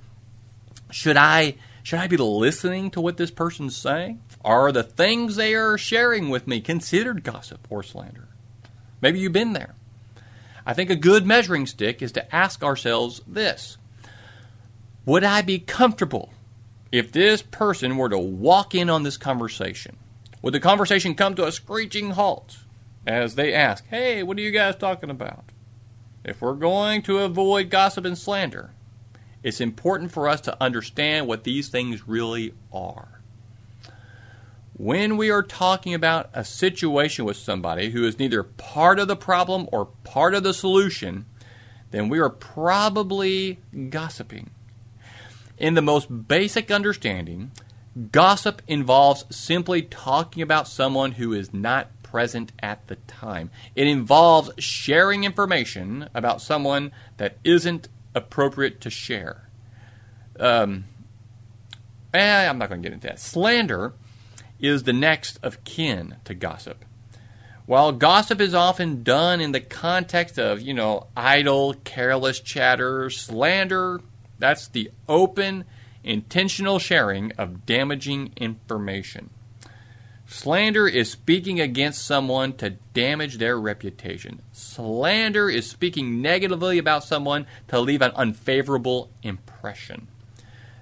should 0.91 1.17
I 1.17 1.55
should 1.83 1.99
I 1.99 2.07
be 2.07 2.17
listening 2.17 2.91
to 2.91 3.01
what 3.01 3.17
this 3.17 3.31
person's 3.31 3.75
saying? 3.75 4.21
Are 4.45 4.71
the 4.71 4.83
things 4.83 5.35
they 5.35 5.55
are 5.55 5.77
sharing 5.77 6.29
with 6.29 6.47
me 6.47 6.61
considered 6.61 7.23
gossip 7.23 7.67
or 7.69 7.81
slander? 7.81 8.27
Maybe 9.01 9.19
you've 9.19 9.33
been 9.33 9.53
there. 9.53 9.73
I 10.65 10.73
think 10.73 10.89
a 10.89 10.95
good 10.95 11.25
measuring 11.25 11.65
stick 11.65 12.01
is 12.01 12.11
to 12.13 12.35
ask 12.35 12.63
ourselves 12.63 13.21
this 13.25 13.77
Would 15.05 15.23
I 15.23 15.41
be 15.41 15.59
comfortable 15.59 16.31
if 16.91 17.11
this 17.11 17.41
person 17.41 17.97
were 17.97 18.09
to 18.09 18.19
walk 18.19 18.75
in 18.75 18.89
on 18.89 19.03
this 19.03 19.17
conversation? 19.17 19.97
Would 20.41 20.53
the 20.53 20.59
conversation 20.59 21.15
come 21.15 21.35
to 21.35 21.47
a 21.47 21.51
screeching 21.51 22.11
halt 22.11 22.59
as 23.07 23.35
they 23.35 23.53
ask, 23.53 23.87
Hey, 23.87 24.21
what 24.21 24.37
are 24.37 24.41
you 24.41 24.51
guys 24.51 24.75
talking 24.75 25.09
about? 25.09 25.45
If 26.23 26.41
we're 26.41 26.53
going 26.53 27.01
to 27.03 27.19
avoid 27.19 27.71
gossip 27.71 28.05
and 28.05 28.17
slander, 28.17 28.71
it's 29.43 29.61
important 29.61 30.11
for 30.11 30.27
us 30.27 30.41
to 30.41 30.57
understand 30.61 31.27
what 31.27 31.43
these 31.43 31.69
things 31.69 32.07
really 32.07 32.53
are 32.71 33.21
when 34.81 35.15
we 35.15 35.29
are 35.29 35.43
talking 35.43 35.93
about 35.93 36.27
a 36.33 36.43
situation 36.43 37.23
with 37.23 37.37
somebody 37.37 37.91
who 37.91 38.03
is 38.03 38.17
neither 38.17 38.41
part 38.41 38.97
of 38.97 39.07
the 39.07 39.15
problem 39.15 39.69
or 39.71 39.85
part 40.03 40.33
of 40.33 40.41
the 40.41 40.55
solution, 40.55 41.23
then 41.91 42.09
we 42.09 42.17
are 42.17 42.31
probably 42.31 43.59
gossiping. 43.89 44.49
In 45.59 45.75
the 45.75 45.83
most 45.83 46.27
basic 46.27 46.71
understanding, 46.71 47.51
gossip 48.11 48.63
involves 48.67 49.23
simply 49.29 49.83
talking 49.83 50.41
about 50.41 50.67
someone 50.67 51.11
who 51.11 51.31
is 51.31 51.53
not 51.53 51.89
present 52.01 52.51
at 52.59 52.87
the 52.87 52.95
time. 52.95 53.51
It 53.75 53.85
involves 53.85 54.49
sharing 54.57 55.23
information 55.25 56.09
about 56.15 56.41
someone 56.41 56.91
that 57.17 57.37
isn't 57.43 57.87
appropriate 58.13 58.81
to 58.81 58.89
share. 58.89 59.47
Um, 60.39 60.85
eh, 62.13 62.47
I'm 62.47 62.57
not 62.57 62.69
going 62.69 62.81
to 62.81 62.87
get 62.87 62.93
into 62.93 63.07
that. 63.07 63.19
Slander 63.19 63.93
is 64.59 64.83
the 64.83 64.93
next 64.93 65.39
of 65.43 65.63
kin 65.63 66.15
to 66.25 66.33
gossip. 66.33 66.85
While 67.65 67.91
gossip 67.93 68.41
is 68.41 68.53
often 68.53 69.03
done 69.03 69.39
in 69.39 69.51
the 69.51 69.61
context 69.61 70.37
of, 70.37 70.61
you 70.61 70.73
know, 70.73 71.07
idle, 71.15 71.75
careless 71.83 72.39
chatter, 72.39 73.09
slander, 73.09 74.01
that's 74.39 74.67
the 74.67 74.91
open, 75.07 75.65
intentional 76.03 76.79
sharing 76.79 77.31
of 77.33 77.65
damaging 77.65 78.33
information. 78.35 79.29
Slander 80.31 80.87
is 80.87 81.11
speaking 81.11 81.59
against 81.59 82.05
someone 82.05 82.53
to 82.53 82.69
damage 82.93 83.37
their 83.37 83.59
reputation. 83.59 84.41
Slander 84.53 85.49
is 85.49 85.69
speaking 85.69 86.21
negatively 86.21 86.77
about 86.77 87.03
someone 87.03 87.45
to 87.67 87.81
leave 87.81 88.01
an 88.01 88.13
unfavorable 88.15 89.11
impression. 89.23 90.07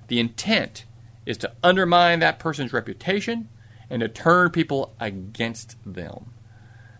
The 0.07 0.19
intent 0.19 0.85
is 1.25 1.39
to 1.39 1.51
undermine 1.63 2.19
that 2.19 2.37
person's 2.37 2.71
reputation 2.71 3.49
and 3.89 4.01
to 4.01 4.07
turn 4.07 4.51
people 4.51 4.93
against 4.99 5.77
them. 5.83 6.31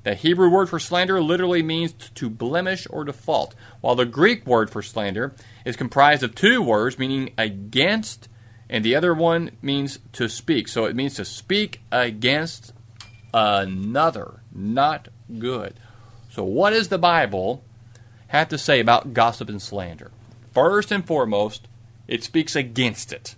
The 0.01 0.15
Hebrew 0.15 0.50
word 0.50 0.70
for 0.70 0.79
slander 0.79 1.22
literally 1.22 1.62
means 1.62 1.94
to 1.94 2.32
blemish 2.32 2.88
or 2.89 3.03
default, 3.03 3.53
while 3.79 3.96
the 3.96 4.08
Greek 4.08 4.48
word 4.48 4.72
for 4.72 4.82
slander 4.82 5.36
is 5.65 5.75
comprised 5.75 6.24
of 6.24 6.34
two 6.34 6.63
words 6.63 6.98
meaning 6.98 7.32
against, 7.38 8.27
and 8.69 8.85
the 8.85 8.95
other 8.95 9.13
one 9.13 9.51
means 9.61 9.99
to 10.13 10.29
speak. 10.29 10.67
So 10.67 10.85
it 10.85 10.95
means 10.95 11.15
to 11.15 11.25
speak 11.25 11.81
against 11.91 12.73
another, 13.33 14.41
not 14.53 15.07
good. 15.39 15.75
So, 16.29 16.43
what 16.43 16.71
does 16.71 16.89
the 16.89 16.99
Bible 16.99 17.63
have 18.27 18.49
to 18.49 18.57
say 18.57 18.79
about 18.79 19.13
gossip 19.13 19.49
and 19.49 19.61
slander? 19.61 20.11
First 20.53 20.91
and 20.91 21.05
foremost, 21.05 21.67
it 22.07 22.23
speaks 22.23 22.55
against 22.55 23.11
it. 23.11 23.35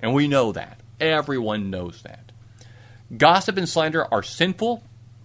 And 0.00 0.12
we 0.12 0.26
know 0.26 0.50
that. 0.52 0.80
Everyone 1.00 1.70
knows 1.70 2.02
that. 2.02 2.32
Gossip 3.16 3.56
and 3.56 3.68
slander 3.68 4.12
are 4.12 4.22
sinful 4.22 4.82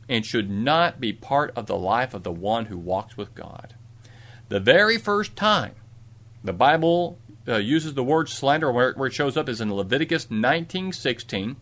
and 0.07 0.25
should 0.25 0.49
not 0.49 0.99
be 0.99 1.13
part 1.13 1.51
of 1.55 1.65
the 1.65 1.77
life 1.77 2.13
of 2.13 2.23
the 2.23 2.31
one 2.31 2.65
who 2.65 2.77
walks 2.77 3.17
with 3.17 3.33
God. 3.33 3.75
The 4.49 4.59
very 4.59 4.97
first 4.97 5.35
time 5.35 5.75
the 6.43 6.53
Bible 6.53 7.17
uh, 7.47 7.57
uses 7.57 7.93
the 7.93 8.03
word 8.03 8.29
slander, 8.29 8.71
where, 8.71 8.93
where 8.93 9.07
it 9.07 9.13
shows 9.13 9.37
up 9.37 9.47
is 9.47 9.61
in 9.61 9.73
Leviticus 9.73 10.27
19:16, 10.27 11.55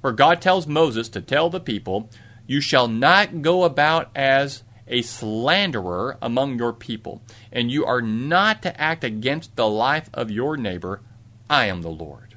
where 0.00 0.12
God 0.12 0.40
tells 0.40 0.66
Moses 0.66 1.08
to 1.10 1.20
tell 1.20 1.50
the 1.50 1.60
people, 1.60 2.10
"You 2.46 2.60
shall 2.60 2.88
not 2.88 3.42
go 3.42 3.64
about 3.64 4.10
as 4.14 4.62
a 4.86 5.02
slanderer 5.02 6.18
among 6.20 6.58
your 6.58 6.72
people, 6.72 7.22
and 7.50 7.70
you 7.70 7.84
are 7.84 8.02
not 8.02 8.62
to 8.62 8.80
act 8.80 9.02
against 9.02 9.56
the 9.56 9.68
life 9.68 10.10
of 10.12 10.30
your 10.30 10.56
neighbor. 10.56 11.00
I 11.48 11.66
am 11.66 11.82
the 11.82 11.90
Lord." 11.90 12.36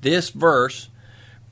This 0.00 0.30
verse 0.30 0.88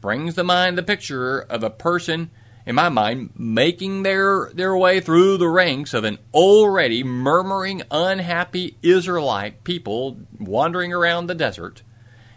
brings 0.00 0.34
to 0.34 0.44
mind 0.44 0.76
the 0.76 0.82
picture 0.82 1.38
of 1.38 1.62
a 1.62 1.70
person, 1.70 2.30
in 2.66 2.74
my 2.74 2.88
mind, 2.88 3.30
making 3.36 4.02
their, 4.02 4.50
their 4.52 4.76
way 4.76 5.00
through 5.00 5.38
the 5.38 5.48
ranks 5.48 5.94
of 5.94 6.04
an 6.04 6.18
already 6.32 7.02
murmuring, 7.02 7.82
unhappy 7.90 8.76
Israelite 8.82 9.64
people 9.64 10.18
wandering 10.38 10.92
around 10.92 11.26
the 11.26 11.34
desert. 11.34 11.82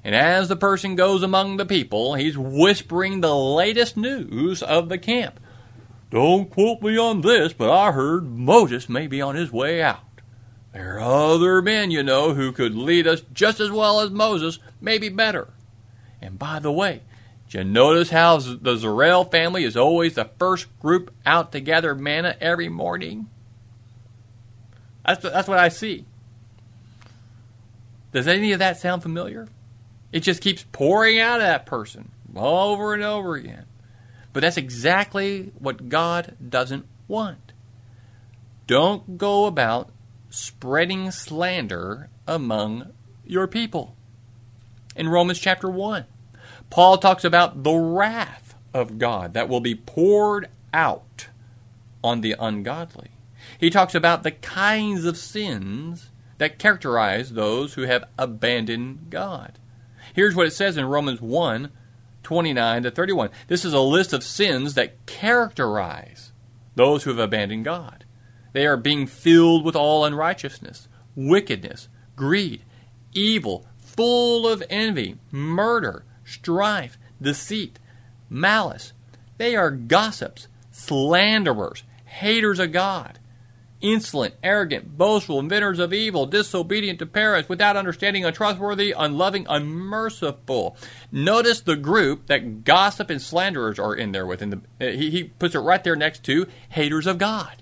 And 0.03 0.15
as 0.15 0.50
the 0.50 0.56
person 0.56 0.96
goes 0.96 1.24
among 1.24 1.58
the 1.58 1.65
people, 1.65 2.15
he's 2.15 2.38
whispering 2.38 3.22
the 3.22 3.36
latest 3.36 3.96
news 3.96 4.62
of 4.62 4.89
the 4.89 4.98
camp. 4.98 5.39
Don't 6.10 6.50
quote 6.50 6.82
me 6.82 6.98
on 6.98 7.22
this, 7.22 7.53
but 7.53 7.70
I 7.72 7.92
heard 7.92 8.25
Moses 8.25 8.88
may 8.88 9.08
be 9.08 9.22
on 9.22 9.36
his 9.36 9.51
way 9.51 9.82
out. 9.82 10.00
There 10.74 11.00
are 11.00 11.34
other 11.34 11.62
men, 11.62 11.92
you 11.92 12.03
know, 12.03 12.34
who 12.34 12.51
could 12.51 12.75
lead 12.75 13.08
us 13.08 13.22
just 13.34 13.60
as 13.60 13.72
well 13.72 14.00
as 14.00 14.12
Moses, 14.12 14.60
maybe 14.82 15.10
better. 15.10 15.50
And 16.22 16.38
by 16.38 16.60
the 16.60 16.72
way, 16.72 17.01
you 17.50 17.63
notice 17.63 18.09
how 18.09 18.38
the 18.38 18.75
Zarel 18.75 19.29
family 19.29 19.63
is 19.63 19.77
always 19.77 20.15
the 20.15 20.29
first 20.39 20.67
group 20.79 21.13
out 21.25 21.51
to 21.51 21.59
gather 21.59 21.93
manna 21.93 22.35
every 22.41 22.69
morning? 22.69 23.29
That's, 25.05 25.21
that's 25.21 25.47
what 25.47 25.59
I 25.59 25.69
see. 25.69 26.05
Does 28.12 28.27
any 28.27 28.51
of 28.51 28.59
that 28.59 28.79
sound 28.79 29.03
familiar? 29.03 29.47
It 30.12 30.21
just 30.21 30.41
keeps 30.41 30.65
pouring 30.71 31.19
out 31.19 31.41
of 31.41 31.47
that 31.47 31.65
person 31.65 32.12
over 32.35 32.93
and 32.93 33.03
over 33.03 33.35
again. 33.35 33.65
But 34.31 34.41
that's 34.41 34.57
exactly 34.57 35.51
what 35.59 35.89
God 35.89 36.35
doesn't 36.47 36.85
want. 37.07 37.53
Don't 38.65 39.17
go 39.17 39.45
about 39.45 39.91
spreading 40.29 41.12
slander 41.12 42.09
among 42.27 42.91
your 43.25 43.47
people. 43.47 43.95
In 44.95 45.09
Romans 45.09 45.39
chapter 45.39 45.69
1, 45.69 46.05
Paul 46.74 46.98
talks 46.98 47.24
about 47.24 47.62
the 47.62 47.75
wrath 47.75 48.56
of 48.74 48.98
God 48.98 49.34
that 49.34 49.48
will 49.48 49.60
be 49.60 49.75
poured 49.75 50.50
out 50.74 51.27
on 52.03 52.22
the 52.22 52.36
ungodly. 52.39 53.12
He 53.60 53.70
talks 53.70 53.94
about 53.94 54.24
the 54.24 54.32
kinds 54.32 55.06
of 55.06 55.15
sins 55.15 56.10
that 56.39 56.58
characterize 56.58 57.34
those 57.34 57.75
who 57.75 57.84
have 57.84 58.06
abandoned 58.18 59.12
God. 59.12 59.60
Here's 60.15 60.34
what 60.34 60.48
it 60.48 60.53
says 60.53 60.75
in 60.75 60.86
Romans 60.86 61.22
1 61.22 61.70
29 62.24 62.84
to 62.84 62.89
31. 62.89 63.30
This 63.48 63.65
is 63.65 63.74
a 63.74 63.80
list 63.80 64.12
of 64.12 64.24
sins 64.24 64.74
that 64.74 65.06
characterize 65.06 66.32
those 66.74 67.03
who 67.03 67.12
have 67.12 67.20
abandoned 67.20 67.65
God. 67.65 68.03
They 68.53 68.65
are 68.65 68.77
being 68.77 69.06
filled 69.06 69.63
with 69.63 69.75
all 69.75 70.06
unrighteousness, 70.06 70.88
wickedness, 71.15 71.88
greed, 72.15 72.63
evil, 73.13 73.68
full 73.77 74.48
of 74.48 74.63
envy, 74.72 75.20
murder, 75.30 76.03
strife, 76.25 76.98
deceit, 77.22 77.80
malice. 78.30 78.94
They 79.38 79.56
are 79.56 79.72
gossips, 79.72 80.48
slanderers, 80.72 81.84
haters 82.06 82.60
of 82.60 82.72
God, 82.72 83.20
insolent, 83.82 84.36
arrogant, 84.42 84.98
boastful, 84.98 85.39
inventors 85.39 85.80
of 85.80 85.94
evil, 85.94 86.25
disobedient 86.25 87.00
to 87.00 87.06
parents, 87.06 87.50
without 87.50 87.75
understanding, 87.75 88.24
untrustworthy, 88.24 88.94
unloving, 88.98 89.46
unmerciful. 89.50 90.77
Notice 91.12 91.62
the 91.62 91.75
group 91.75 92.27
that 92.27 92.63
gossip 92.63 93.10
and 93.10 93.22
slanderers 93.22 93.80
are 93.80 93.96
in 93.96 94.12
there 94.12 94.25
with. 94.25 94.42
In 94.42 94.50
the, 94.51 94.62
uh, 94.80 94.92
he, 94.92 95.10
he 95.10 95.24
puts 95.25 95.56
it 95.56 95.60
right 95.60 95.84
there 95.84 95.96
next 95.96 96.24
to 96.24 96.48
haters 96.70 97.08
of 97.08 97.18
God. 97.18 97.62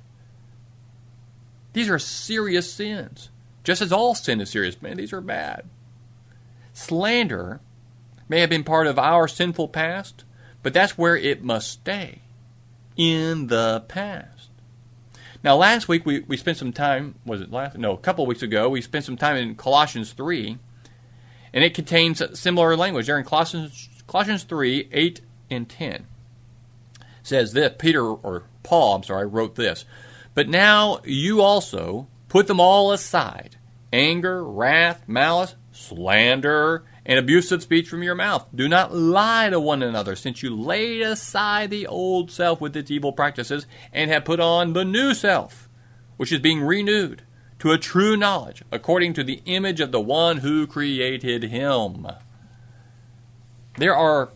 These 1.74 1.89
are 1.89 2.00
serious 2.00 2.72
sins. 2.72 3.30
Just 3.63 3.82
as 3.82 3.91
all 3.91 4.15
sin 4.15 4.41
is 4.41 4.50
serious, 4.50 4.82
man, 4.82 4.98
these 4.98 5.13
are 5.13 5.22
bad. 5.22 5.70
Slander 6.74 7.62
may 8.31 8.39
have 8.39 8.50
been 8.50 8.63
part 8.63 8.88
of 8.88 8.97
our 8.97 9.27
sinful 9.27 9.67
past, 9.67 10.23
but 10.63 10.73
that's 10.73 10.97
where 10.97 11.17
it 11.17 11.43
must 11.43 11.69
stay 11.69 12.19
in 12.95 13.47
the 13.47 13.83
past. 13.89 14.50
Now, 15.43 15.57
last 15.57 15.89
week 15.89 16.05
we, 16.05 16.21
we 16.21 16.38
spent 16.38 16.57
some 16.57 16.71
time, 16.71 17.15
was 17.25 17.41
it 17.41 17.51
last? 17.51 17.77
No, 17.77 17.91
a 17.91 17.97
couple 17.97 18.25
weeks 18.25 18.41
ago, 18.41 18.69
we 18.69 18.79
spent 18.79 19.03
some 19.03 19.17
time 19.17 19.35
in 19.35 19.55
Colossians 19.55 20.13
3, 20.13 20.57
and 21.51 21.63
it 21.65 21.73
contains 21.73 22.23
similar 22.39 22.77
language. 22.77 23.07
There 23.07 23.17
in 23.17 23.25
Colossians, 23.25 23.89
Colossians 24.07 24.43
3 24.43 24.88
8 24.93 25.21
and 25.50 25.67
10 25.67 26.07
says 27.23 27.51
this 27.51 27.73
Peter, 27.77 28.05
or 28.05 28.43
Paul, 28.63 28.95
I'm 28.95 29.03
sorry, 29.03 29.27
wrote 29.27 29.55
this. 29.55 29.83
But 30.35 30.47
now 30.47 31.01
you 31.03 31.41
also 31.41 32.07
put 32.29 32.47
them 32.47 32.61
all 32.61 32.93
aside 32.93 33.57
anger, 33.91 34.41
wrath, 34.41 35.03
malice, 35.05 35.55
slander, 35.73 36.85
and 37.05 37.17
abusive 37.17 37.63
speech 37.63 37.89
from 37.89 38.03
your 38.03 38.15
mouth. 38.15 38.48
Do 38.53 38.67
not 38.67 38.93
lie 38.93 39.50
to 39.50 39.60
one 39.60 39.81
another, 39.81 40.15
since 40.15 40.43
you 40.43 40.55
laid 40.55 41.01
aside 41.01 41.70
the 41.70 41.88
old 41.88 42.31
self 42.31 42.62
with 42.62 42.75
its 42.75 42.91
evil 42.91 43.12
practices 43.12 43.65
and 43.91 44.12
have 44.12 44.25
put 44.25 44.39
on 44.39 44.74
the 44.74 44.86
new 44.86 45.13
self, 45.13 45.70
which 46.17 46.31
is 46.31 46.39
being 46.39 46.62
renewed 46.62 47.24
to 47.60 47.72
a 47.72 47.77
true 47.77 48.17
knowledge, 48.17 48.63
according 48.72 49.13
to 49.13 49.24
the 49.24 49.41
image 49.46 49.79
of 49.79 49.91
the 49.91 50.01
one 50.01 50.38
who 50.38 50.67
created 50.67 51.43
him. 51.43 52.08
There 53.77 53.96
are 53.96 54.29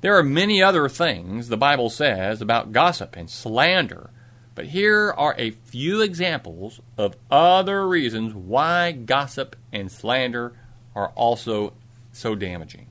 there 0.00 0.16
are 0.18 0.22
many 0.22 0.62
other 0.62 0.88
things 0.88 1.48
the 1.48 1.56
Bible 1.56 1.88
says 1.88 2.42
about 2.42 2.72
gossip 2.72 3.16
and 3.16 3.30
slander 3.30 4.10
but 4.54 4.66
here 4.66 5.12
are 5.16 5.34
a 5.36 5.50
few 5.50 6.00
examples 6.00 6.80
of 6.96 7.16
other 7.30 7.88
reasons 7.88 8.34
why 8.34 8.92
gossip 8.92 9.56
and 9.72 9.90
slander 9.90 10.52
are 10.94 11.08
also 11.10 11.72
so 12.12 12.34
damaging. 12.34 12.86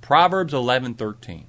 Proverbs 0.00 0.52
11:13. 0.52 1.46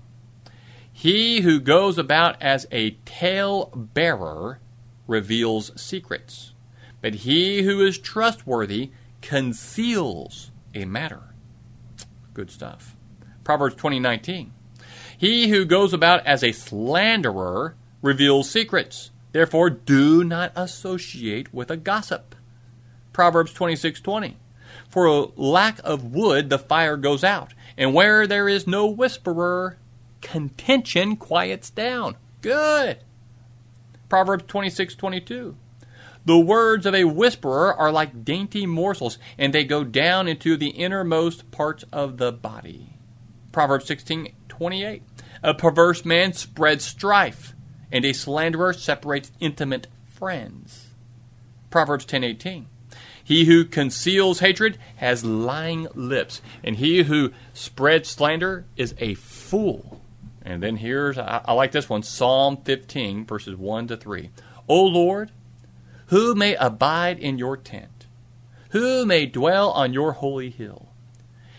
He 0.91 1.41
who 1.41 1.59
goes 1.59 1.97
about 1.97 2.41
as 2.41 2.67
a 2.71 2.91
tale 3.05 3.71
bearer 3.73 4.59
reveals 5.07 5.71
secrets, 5.79 6.53
but 7.01 7.15
he 7.15 7.63
who 7.63 7.79
is 7.85 7.97
trustworthy 7.97 8.91
conceals 9.21 10.51
a 10.75 10.85
matter. 10.85 11.33
Good 12.33 12.51
stuff. 12.51 12.95
Proverbs 13.43 13.75
20:19. 13.75 14.51
He 15.17 15.49
who 15.49 15.65
goes 15.65 15.93
about 15.93 16.25
as 16.25 16.43
a 16.43 16.51
slanderer 16.51 17.75
reveals 18.01 18.49
secrets, 18.49 19.11
Therefore, 19.31 19.69
do 19.69 20.23
not 20.23 20.51
associate 20.55 21.53
with 21.53 21.69
a 21.69 21.77
gossip. 21.77 22.35
Proverbs 23.13 23.53
26:20. 23.53 24.37
For 24.89 25.31
lack 25.35 25.79
of 25.83 26.13
wood 26.13 26.49
the 26.49 26.59
fire 26.59 26.97
goes 26.97 27.23
out, 27.23 27.53
and 27.77 27.93
where 27.93 28.25
there 28.25 28.49
is 28.49 28.67
no 28.67 28.87
whisperer, 28.87 29.77
contention 30.21 31.15
quiets 31.15 31.69
down. 31.69 32.17
Good. 32.41 32.99
Proverbs 34.09 34.45
26:22. 34.47 35.55
The 36.25 36.39
words 36.39 36.85
of 36.85 36.93
a 36.93 37.05
whisperer 37.05 37.73
are 37.73 37.91
like 37.91 38.25
dainty 38.25 38.65
morsels, 38.65 39.17
and 39.37 39.53
they 39.53 39.63
go 39.63 39.83
down 39.83 40.27
into 40.27 40.57
the 40.57 40.69
innermost 40.69 41.49
parts 41.51 41.85
of 41.91 42.17
the 42.17 42.31
body. 42.31 42.97
Proverbs 43.51 43.85
16:28. 43.85 45.03
A 45.43 45.53
perverse 45.53 46.03
man 46.03 46.33
spreads 46.33 46.83
strife 46.83 47.53
and 47.91 48.05
a 48.05 48.13
slanderer 48.13 48.73
separates 48.73 49.31
intimate 49.39 49.87
friends. 50.03 50.87
Proverbs 51.69 52.05
10:18. 52.05 52.65
He 53.29 53.45
who 53.45 53.63
conceals 53.63 54.39
hatred 54.39 54.79
has 54.95 55.23
lying 55.23 55.87
lips, 55.93 56.41
and 56.63 56.77
he 56.77 57.03
who 57.03 57.31
spreads 57.53 58.09
slander 58.09 58.65
is 58.75 58.95
a 58.97 59.13
fool. 59.13 60.01
And 60.41 60.63
then 60.63 60.77
here's 60.77 61.15
I, 61.15 61.43
I 61.45 61.53
like 61.53 61.71
this 61.71 61.87
one, 61.87 62.01
Psalm 62.01 62.57
15 62.63 63.27
verses 63.27 63.55
1 63.55 63.87
to 63.89 63.97
3. 63.97 64.31
O 64.67 64.83
Lord, 64.83 65.29
who 66.07 66.33
may 66.33 66.55
abide 66.55 67.19
in 67.19 67.37
your 67.37 67.55
tent? 67.55 68.07
Who 68.71 69.05
may 69.05 69.27
dwell 69.27 69.69
on 69.73 69.93
your 69.93 70.13
holy 70.13 70.49
hill? 70.49 70.87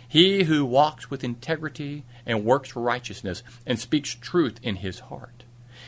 He 0.09 0.43
who 0.43 0.65
walks 0.65 1.09
with 1.09 1.23
integrity 1.23 2.05
and 2.27 2.45
works 2.45 2.75
righteousness 2.75 3.45
and 3.65 3.79
speaks 3.79 4.17
truth 4.17 4.59
in 4.61 4.75
his 4.75 4.99
heart 4.99 5.40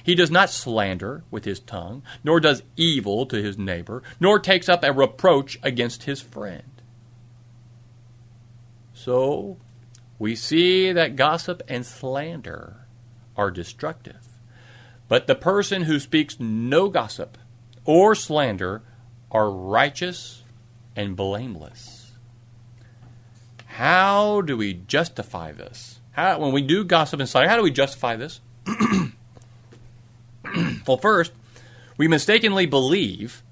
he 0.02 0.14
does 0.14 0.30
not 0.30 0.50
slander 0.50 1.24
with 1.30 1.44
his 1.44 1.60
tongue, 1.60 2.02
nor 2.24 2.40
does 2.40 2.62
evil 2.76 3.26
to 3.26 3.42
his 3.42 3.58
neighbor, 3.58 4.02
nor 4.18 4.38
takes 4.38 4.68
up 4.68 4.84
a 4.84 4.92
reproach 4.92 5.58
against 5.62 6.04
his 6.04 6.20
friend. 6.20 6.64
So, 8.92 9.58
we 10.18 10.36
see 10.36 10.92
that 10.92 11.16
gossip 11.16 11.62
and 11.68 11.84
slander 11.84 12.86
are 13.36 13.50
destructive. 13.50 14.28
But 15.08 15.26
the 15.26 15.34
person 15.34 15.82
who 15.82 15.98
speaks 15.98 16.38
no 16.38 16.88
gossip 16.88 17.36
or 17.84 18.14
slander 18.14 18.82
are 19.30 19.50
righteous 19.50 20.42
and 20.94 21.16
blameless. 21.16 22.12
How 23.66 24.42
do 24.42 24.56
we 24.56 24.74
justify 24.74 25.52
this? 25.52 26.00
How, 26.12 26.38
when 26.38 26.52
we 26.52 26.62
do 26.62 26.84
gossip 26.84 27.20
and 27.20 27.28
slander, 27.28 27.48
how 27.48 27.56
do 27.56 27.62
we 27.62 27.70
justify 27.70 28.16
this? 28.16 28.40
well, 30.86 30.96
first, 30.96 31.32
we 31.96 32.08
mistakenly 32.08 32.66
believe 32.66 33.42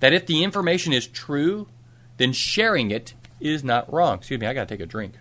that 0.00 0.12
if 0.12 0.26
the 0.26 0.44
information 0.44 0.92
is 0.92 1.06
true, 1.06 1.68
then 2.16 2.32
sharing 2.32 2.90
it 2.90 3.14
is 3.40 3.64
not 3.64 3.92
wrong. 3.92 4.18
Excuse 4.18 4.40
me, 4.40 4.46
I 4.46 4.54
got 4.54 4.68
to 4.68 4.74
take 4.74 4.82
a 4.82 4.86
drink. 4.86 5.14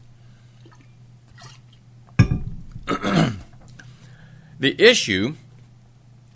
the 4.59 4.81
issue 4.81 5.35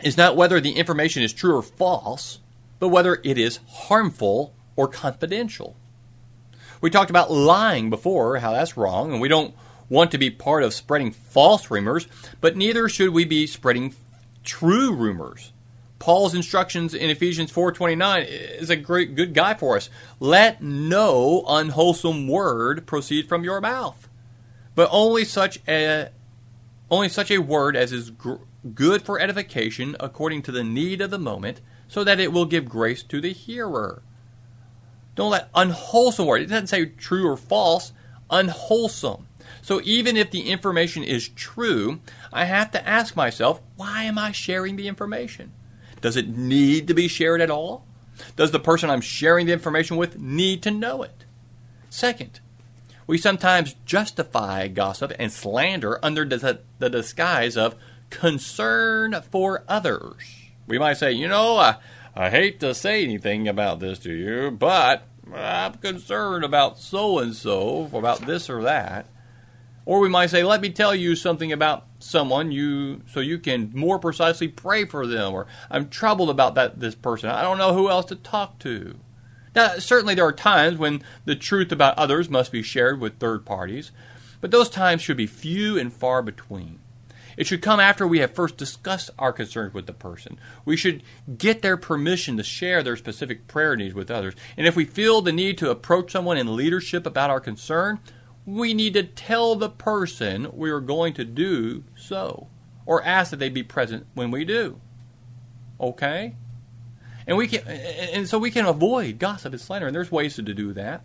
is 0.02 0.18
not 0.18 0.36
whether 0.36 0.60
the 0.60 0.74
information 0.74 1.24
is 1.24 1.34
true 1.34 1.56
or 1.56 1.62
false, 1.62 2.40
but 2.80 2.90
whether 2.90 3.20
it 3.24 3.38
is 3.38 3.60
harmful 3.68 4.54
or 4.76 4.88
confidential. 4.88 5.76
We 6.82 6.90
talked 6.90 7.12
about 7.12 7.32
lying 7.32 7.90
before, 7.90 8.38
how 8.38 8.54
that's 8.54 8.76
wrong, 8.76 9.12
and 9.12 9.22
we 9.22 9.28
don't 9.28 9.54
want 9.88 10.12
to 10.12 10.18
be 10.18 10.30
part 10.30 10.64
of 10.64 10.74
spreading 10.74 11.12
false 11.12 11.70
rumors, 11.70 12.08
but 12.40 12.56
neither 12.58 12.90
should 12.90 13.10
we 13.10 13.26
be 13.26 13.46
spreading 13.46 13.94
true 14.44 14.94
rumors. 14.94 15.54
Paul's 16.00 16.34
instructions 16.34 16.96
in 16.96 17.12
Ephesians 17.12 17.52
4:29 17.52 18.26
is 18.26 18.72
a 18.72 18.76
great 18.76 19.16
good 19.16 19.36
guide 19.36 19.60
for 19.60 19.78
us. 19.78 19.90
Let 20.20 20.62
no 20.62 21.44
unwholesome 21.48 22.28
word 22.28 22.88
proceed 22.88 23.30
from 23.30 23.44
your 23.44 23.62
mouth, 23.62 24.10
but 24.74 24.90
only 24.92 25.26
such 25.26 25.60
a 25.68 26.10
only 26.90 27.08
such 27.08 27.30
a 27.30 27.38
word 27.38 27.76
as 27.76 27.94
is 27.94 28.10
gr- 28.10 28.36
good 28.74 29.04
for 29.04 29.20
edification 29.20 29.96
according 30.00 30.42
to 30.44 30.52
the 30.52 30.64
need 30.64 31.02
of 31.02 31.12
the 31.12 31.20
moment, 31.20 31.62
so 31.88 32.04
that 32.04 32.20
it 32.20 32.34
will 32.34 32.46
give 32.46 32.68
grace 32.68 33.04
to 33.04 33.22
the 33.22 33.32
hearer. 33.32 34.02
Don't 35.16 35.32
let 35.32 35.50
unwholesome 35.54 36.26
word. 36.26 36.42
It 36.42 36.48
doesn't 36.48 36.68
say 36.68 36.86
true 36.86 37.28
or 37.28 37.38
false, 37.38 37.94
unwholesome. 38.32 39.28
So 39.62 39.82
even 39.84 40.18
if 40.18 40.32
the 40.32 40.50
information 40.50 41.04
is 41.04 41.30
true, 41.30 42.00
I 42.34 42.46
have 42.46 42.72
to 42.72 42.88
ask 42.88 43.16
myself, 43.16 43.62
why 43.76 44.04
am 44.04 44.18
I 44.18 44.32
sharing 44.32 44.76
the 44.76 44.88
information? 44.88 45.52
Does 46.00 46.18
it 46.18 46.30
need 46.30 46.88
to 46.88 46.94
be 46.94 47.08
shared 47.08 47.42
at 47.42 47.52
all? 47.52 47.86
Does 48.36 48.52
the 48.52 48.60
person 48.60 48.90
I'm 48.90 49.02
sharing 49.02 49.46
the 49.46 49.54
information 49.54 49.98
with 49.98 50.20
need 50.20 50.64
to 50.64 50.72
know 50.72 51.04
it? 51.04 51.26
Second, 51.90 52.40
we 53.08 53.18
sometimes 53.18 53.76
justify 53.86 54.68
gossip 54.68 55.12
and 55.20 55.32
slander 55.32 56.00
under 56.04 56.24
the 56.24 56.90
disguise 56.90 57.58
of 57.58 57.76
concern 58.10 59.22
for 59.30 59.64
others. 59.68 60.36
We 60.68 60.80
might 60.80 60.98
say, 60.98 61.12
you 61.12 61.28
know, 61.28 61.58
I, 61.58 61.76
I 62.16 62.30
hate 62.30 62.60
to 62.62 62.74
say 62.74 63.04
anything 63.04 63.48
about 63.48 63.80
this 63.80 64.00
to 64.00 64.14
you, 64.14 64.52
but 64.52 65.04
I'm 65.34 65.74
concerned 65.76 66.44
about 66.44 66.80
so 66.80 67.20
and 67.20 67.36
so, 67.36 67.90
about 67.94 68.22
this 68.22 68.50
or 68.50 68.64
that. 68.64 69.08
Or 69.86 70.00
we 70.00 70.10
might 70.10 70.30
say, 70.30 70.44
let 70.44 70.62
me 70.62 70.70
tell 70.70 70.94
you 70.94 71.16
something 71.16 71.52
about 71.52 71.86
someone 72.00 72.52
you 72.52 73.02
so 73.08 73.20
you 73.20 73.40
can 73.40 73.72
more 73.74 74.00
precisely 74.00 74.48
pray 74.48 74.86
for 74.86 75.08
them 75.08 75.34
or 75.34 75.48
I'm 75.70 75.90
troubled 75.90 76.30
about 76.30 76.56
that 76.56 76.80
this 76.80 76.96
person. 76.96 77.30
I 77.30 77.42
don't 77.42 77.58
know 77.58 77.74
who 77.74 77.90
else 77.90 78.06
to 78.08 78.16
talk 78.16 78.60
to. 78.60 79.00
Now, 79.56 79.80
certainly 79.80 80.16
there 80.16 80.26
are 80.26 80.34
times 80.34 80.78
when 80.78 81.02
the 81.26 81.36
truth 81.36 81.72
about 81.72 81.98
others 81.98 82.30
must 82.30 82.52
be 82.52 82.64
shared 82.64 83.02
with 83.02 83.20
third 83.20 83.46
parties, 83.46 83.92
but 84.40 84.52
those 84.52 84.70
times 84.70 85.02
should 85.02 85.18
be 85.18 85.28
few 85.28 85.78
and 85.78 85.92
far 85.92 86.22
between. 86.22 86.80
It 87.38 87.48
should 87.48 87.62
come 87.62 87.80
after 87.80 88.06
we 88.06 88.20
have 88.20 88.36
first 88.36 88.58
discussed 88.58 89.10
our 89.18 89.34
concerns 89.34 89.74
with 89.74 89.88
the 89.88 89.94
person. 89.94 90.38
We 90.66 90.78
should 90.78 91.04
get 91.38 91.62
their 91.62 91.78
permission 91.78 92.38
to 92.38 92.44
share 92.44 92.84
their 92.84 92.98
specific 92.98 93.48
prayer 93.48 93.76
needs 93.76 93.96
with 93.96 94.12
others. 94.12 94.36
And 94.58 94.68
if 94.68 94.76
we 94.76 94.86
feel 94.86 95.22
the 95.22 95.32
need 95.32 95.58
to 95.60 95.70
approach 95.70 96.12
someone 96.12 96.38
in 96.38 96.56
leadership 96.56 97.06
about 97.06 97.30
our 97.30 97.40
concern, 97.40 98.00
we 98.46 98.74
need 98.74 98.94
to 98.94 99.04
tell 99.04 99.56
the 99.56 99.70
person 99.70 100.50
we 100.54 100.70
are 100.70 100.80
going 100.80 101.14
to 101.14 101.26
do 101.26 101.84
so 101.96 102.48
or 102.86 103.04
ask 103.04 103.32
that 103.32 103.38
they 103.38 103.50
be 103.50 103.64
present 103.64 104.08
when 104.14 104.32
we 104.32 104.44
do. 104.44 104.80
Okay? 105.80 106.36
And 107.28 107.38
we 107.38 107.48
can 107.48 107.68
and 107.68 108.28
so 108.28 108.40
we 108.40 108.52
can 108.52 108.66
avoid 108.66 109.20
gossip 109.20 109.54
and 109.54 109.62
slander 109.62 109.88
and 109.88 109.96
there's 109.96 110.12
ways 110.12 110.36
to 110.36 110.42
do 110.42 110.74
that. 110.74 111.02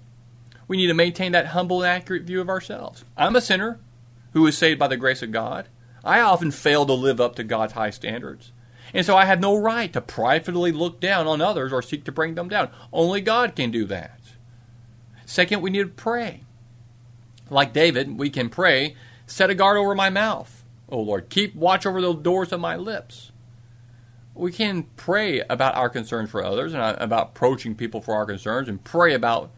We 0.68 0.76
need 0.76 0.88
to 0.88 0.94
maintain 0.94 1.32
that 1.32 1.48
humble 1.48 1.82
and 1.82 1.90
accurate 1.90 2.24
view 2.24 2.40
of 2.40 2.48
ourselves. 2.48 3.04
I'm 3.16 3.36
a 3.36 3.40
sinner 3.40 3.78
who 4.32 4.46
is 4.46 4.58
saved 4.58 4.78
by 4.78 4.88
the 4.88 4.96
grace 4.96 5.22
of 5.22 5.30
God. 5.30 5.68
I 6.04 6.20
often 6.20 6.50
fail 6.50 6.86
to 6.86 6.92
live 6.92 7.20
up 7.20 7.36
to 7.36 7.44
God's 7.44 7.74
high 7.74 7.90
standards. 7.90 8.52
And 8.94 9.04
so 9.04 9.16
I 9.16 9.24
have 9.24 9.40
no 9.40 9.56
right 9.56 9.92
to 9.92 10.00
privately 10.00 10.72
look 10.72 11.00
down 11.00 11.26
on 11.26 11.40
others 11.40 11.72
or 11.72 11.82
seek 11.82 12.04
to 12.04 12.12
bring 12.12 12.34
them 12.34 12.48
down. 12.48 12.70
Only 12.92 13.20
God 13.20 13.56
can 13.56 13.70
do 13.70 13.84
that. 13.86 14.20
Second, 15.24 15.60
we 15.60 15.70
need 15.70 15.82
to 15.82 15.88
pray. 15.88 16.44
Like 17.50 17.72
David, 17.72 18.18
we 18.18 18.30
can 18.30 18.48
pray, 18.48 18.96
set 19.26 19.50
a 19.50 19.54
guard 19.54 19.76
over 19.76 19.94
my 19.94 20.10
mouth. 20.10 20.64
O 20.88 21.00
Lord, 21.00 21.28
keep 21.28 21.54
watch 21.54 21.86
over 21.86 22.00
the 22.00 22.12
doors 22.12 22.52
of 22.52 22.60
my 22.60 22.76
lips. 22.76 23.32
We 24.34 24.52
can 24.52 24.84
pray 24.96 25.40
about 25.48 25.76
our 25.76 25.88
concerns 25.88 26.30
for 26.30 26.44
others 26.44 26.74
and 26.74 26.82
uh, 26.82 26.96
about 26.98 27.28
approaching 27.28 27.74
people 27.74 28.00
for 28.00 28.14
our 28.14 28.26
concerns 28.26 28.68
and 28.68 28.82
pray 28.84 29.14
about 29.14 29.50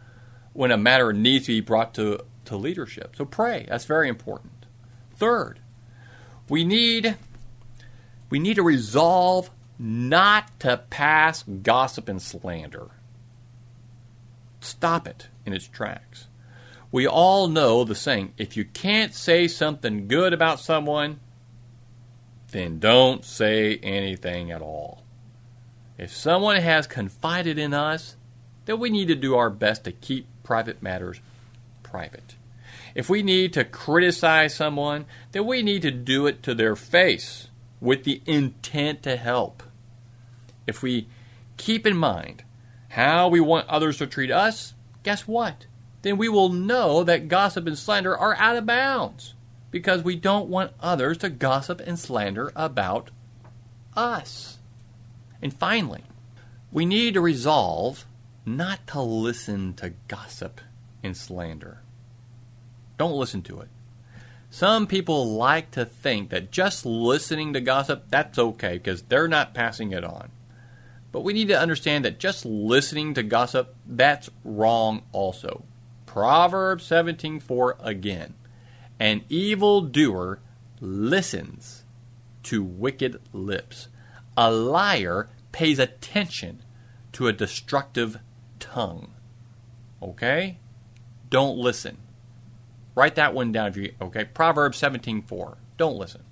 when 0.53 0.71
a 0.71 0.77
matter 0.77 1.11
needs 1.11 1.47
to 1.47 1.53
be 1.53 1.61
brought 1.61 1.93
to, 1.95 2.23
to 2.45 2.55
leadership. 2.55 3.15
So 3.15 3.25
pray. 3.25 3.65
That's 3.67 3.85
very 3.85 4.07
important. 4.07 4.65
Third, 5.15 5.59
we 6.47 6.63
need 6.63 7.17
we 8.29 8.39
need 8.39 8.55
to 8.55 8.63
resolve 8.63 9.49
not 9.77 10.59
to 10.61 10.77
pass 10.89 11.43
gossip 11.43 12.07
and 12.07 12.21
slander. 12.21 12.89
Stop 14.61 15.07
it 15.07 15.27
in 15.45 15.53
its 15.53 15.67
tracks. 15.67 16.28
We 16.91 17.07
all 17.07 17.47
know 17.47 17.83
the 17.83 17.95
saying 17.95 18.33
if 18.37 18.57
you 18.57 18.65
can't 18.65 19.13
say 19.13 19.47
something 19.47 20.07
good 20.07 20.33
about 20.33 20.59
someone, 20.59 21.19
then 22.51 22.79
don't 22.79 23.23
say 23.23 23.77
anything 23.77 24.51
at 24.51 24.61
all. 24.61 25.03
If 25.97 26.11
someone 26.15 26.57
has 26.61 26.87
confided 26.87 27.59
in 27.59 27.73
us, 27.73 28.15
then 28.65 28.79
we 28.79 28.89
need 28.89 29.07
to 29.09 29.15
do 29.15 29.35
our 29.35 29.49
best 29.49 29.83
to 29.83 29.91
keep 29.91 30.27
private 30.43 30.81
matters 30.81 31.19
private. 31.83 32.35
If 32.95 33.09
we 33.09 33.23
need 33.23 33.53
to 33.53 33.63
criticize 33.63 34.55
someone, 34.55 35.05
then 35.31 35.45
we 35.45 35.61
need 35.61 35.81
to 35.83 35.91
do 35.91 36.27
it 36.27 36.41
to 36.43 36.55
their 36.55 36.75
face 36.75 37.49
with 37.79 38.03
the 38.03 38.21
intent 38.25 39.03
to 39.03 39.15
help. 39.15 39.63
If 40.67 40.81
we 40.81 41.07
keep 41.57 41.85
in 41.85 41.97
mind 41.97 42.43
how 42.89 43.27
we 43.27 43.39
want 43.39 43.67
others 43.67 43.97
to 43.97 44.07
treat 44.07 44.31
us, 44.31 44.73
guess 45.03 45.27
what? 45.27 45.65
Then 46.01 46.17
we 46.17 46.29
will 46.29 46.49
know 46.49 47.03
that 47.03 47.27
gossip 47.27 47.67
and 47.67 47.77
slander 47.77 48.17
are 48.17 48.35
out 48.35 48.55
of 48.55 48.65
bounds 48.65 49.33
because 49.71 50.03
we 50.03 50.15
don't 50.15 50.49
want 50.49 50.71
others 50.79 51.17
to 51.19 51.29
gossip 51.29 51.81
and 51.85 51.99
slander 51.99 52.51
about 52.55 53.11
us. 53.95 54.57
And 55.41 55.53
finally, 55.53 56.03
we 56.71 56.85
need 56.85 57.13
to 57.13 57.21
resolve 57.21 58.05
not 58.45 58.87
to 58.87 59.01
listen 59.01 59.73
to 59.75 59.93
gossip 60.07 60.61
and 61.03 61.15
slander. 61.15 61.81
Don't 62.97 63.13
listen 63.13 63.41
to 63.43 63.61
it. 63.61 63.69
Some 64.49 64.87
people 64.87 65.31
like 65.33 65.71
to 65.71 65.85
think 65.85 66.31
that 66.31 66.51
just 66.51 66.85
listening 66.85 67.53
to 67.53 67.61
gossip, 67.61 68.05
that's 68.09 68.39
okay 68.39 68.73
because 68.73 69.03
they're 69.03 69.27
not 69.27 69.53
passing 69.53 69.91
it 69.91 70.03
on. 70.03 70.31
But 71.11 71.21
we 71.21 71.33
need 71.33 71.47
to 71.49 71.59
understand 71.59 72.05
that 72.05 72.19
just 72.19 72.45
listening 72.45 73.13
to 73.13 73.23
gossip, 73.23 73.75
that's 73.85 74.29
wrong 74.43 75.03
also. 75.11 75.63
Proverbs 76.09 76.85
17:4 76.85 77.75
again. 77.81 78.33
An 78.99 79.23
evil 79.29 79.81
doer 79.81 80.39
listens 80.81 81.83
to 82.41 82.63
wicked 82.63 83.21
lips. 83.31 83.89
A 84.35 84.49
liar 84.49 85.29
pays 85.51 85.77
attention 85.77 86.63
to 87.11 87.27
a 87.27 87.33
destructive 87.33 88.17
tongue. 88.59 89.11
Okay? 90.01 90.57
Don't 91.29 91.59
listen. 91.59 91.99
Write 92.95 93.13
that 93.13 93.35
one 93.35 93.51
down 93.51 93.67
if 93.67 93.77
you 93.77 93.93
okay. 94.01 94.25
Proverbs 94.25 94.79
17:4. 94.79 95.57
Don't 95.77 95.97
listen. 95.97 96.23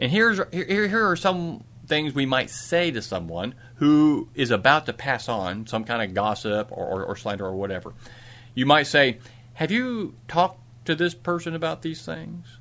And 0.00 0.10
here's 0.10 0.40
here, 0.50 0.88
here 0.88 1.08
are 1.08 1.14
some 1.14 1.62
things 1.86 2.12
we 2.12 2.26
might 2.26 2.50
say 2.50 2.90
to 2.90 3.02
someone 3.02 3.54
who 3.76 4.30
is 4.34 4.50
about 4.50 4.86
to 4.86 4.92
pass 4.92 5.28
on 5.28 5.68
some 5.68 5.84
kind 5.84 6.02
of 6.02 6.12
gossip 6.12 6.72
or, 6.72 6.84
or, 6.84 7.04
or 7.04 7.14
slander 7.14 7.46
or 7.46 7.54
whatever. 7.54 7.94
You 8.58 8.66
might 8.66 8.88
say, 8.88 9.20
Have 9.54 9.70
you 9.70 10.16
talked 10.26 10.58
to 10.86 10.96
this 10.96 11.14
person 11.14 11.54
about 11.54 11.82
these 11.82 12.04
things? 12.04 12.58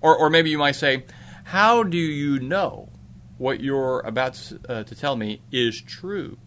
Or, 0.00 0.16
or 0.16 0.30
maybe 0.30 0.48
you 0.48 0.56
might 0.56 0.72
say, 0.72 1.04
How 1.44 1.82
do 1.82 1.98
you 1.98 2.40
know 2.40 2.88
what 3.36 3.60
you're 3.60 4.00
about 4.06 4.32
to, 4.34 4.60
uh, 4.70 4.84
to 4.84 4.94
tell 4.94 5.16
me 5.16 5.42
is 5.52 5.82
true? 5.82 6.38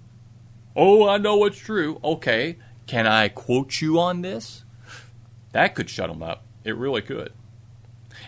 Oh, 0.76 1.08
I 1.08 1.20
know 1.20 1.36
what's 1.36 1.60
true. 1.60 2.00
Okay, 2.04 2.58
can 2.88 3.06
I 3.06 3.28
quote 3.28 3.82
you 3.82 4.00
on 4.00 4.24
this? 4.24 4.66
That 5.52 5.76
could 5.76 5.88
shut 5.88 6.10
them 6.10 6.24
up. 6.24 6.44
It 6.64 6.76
really 6.76 7.04
could. 7.04 7.34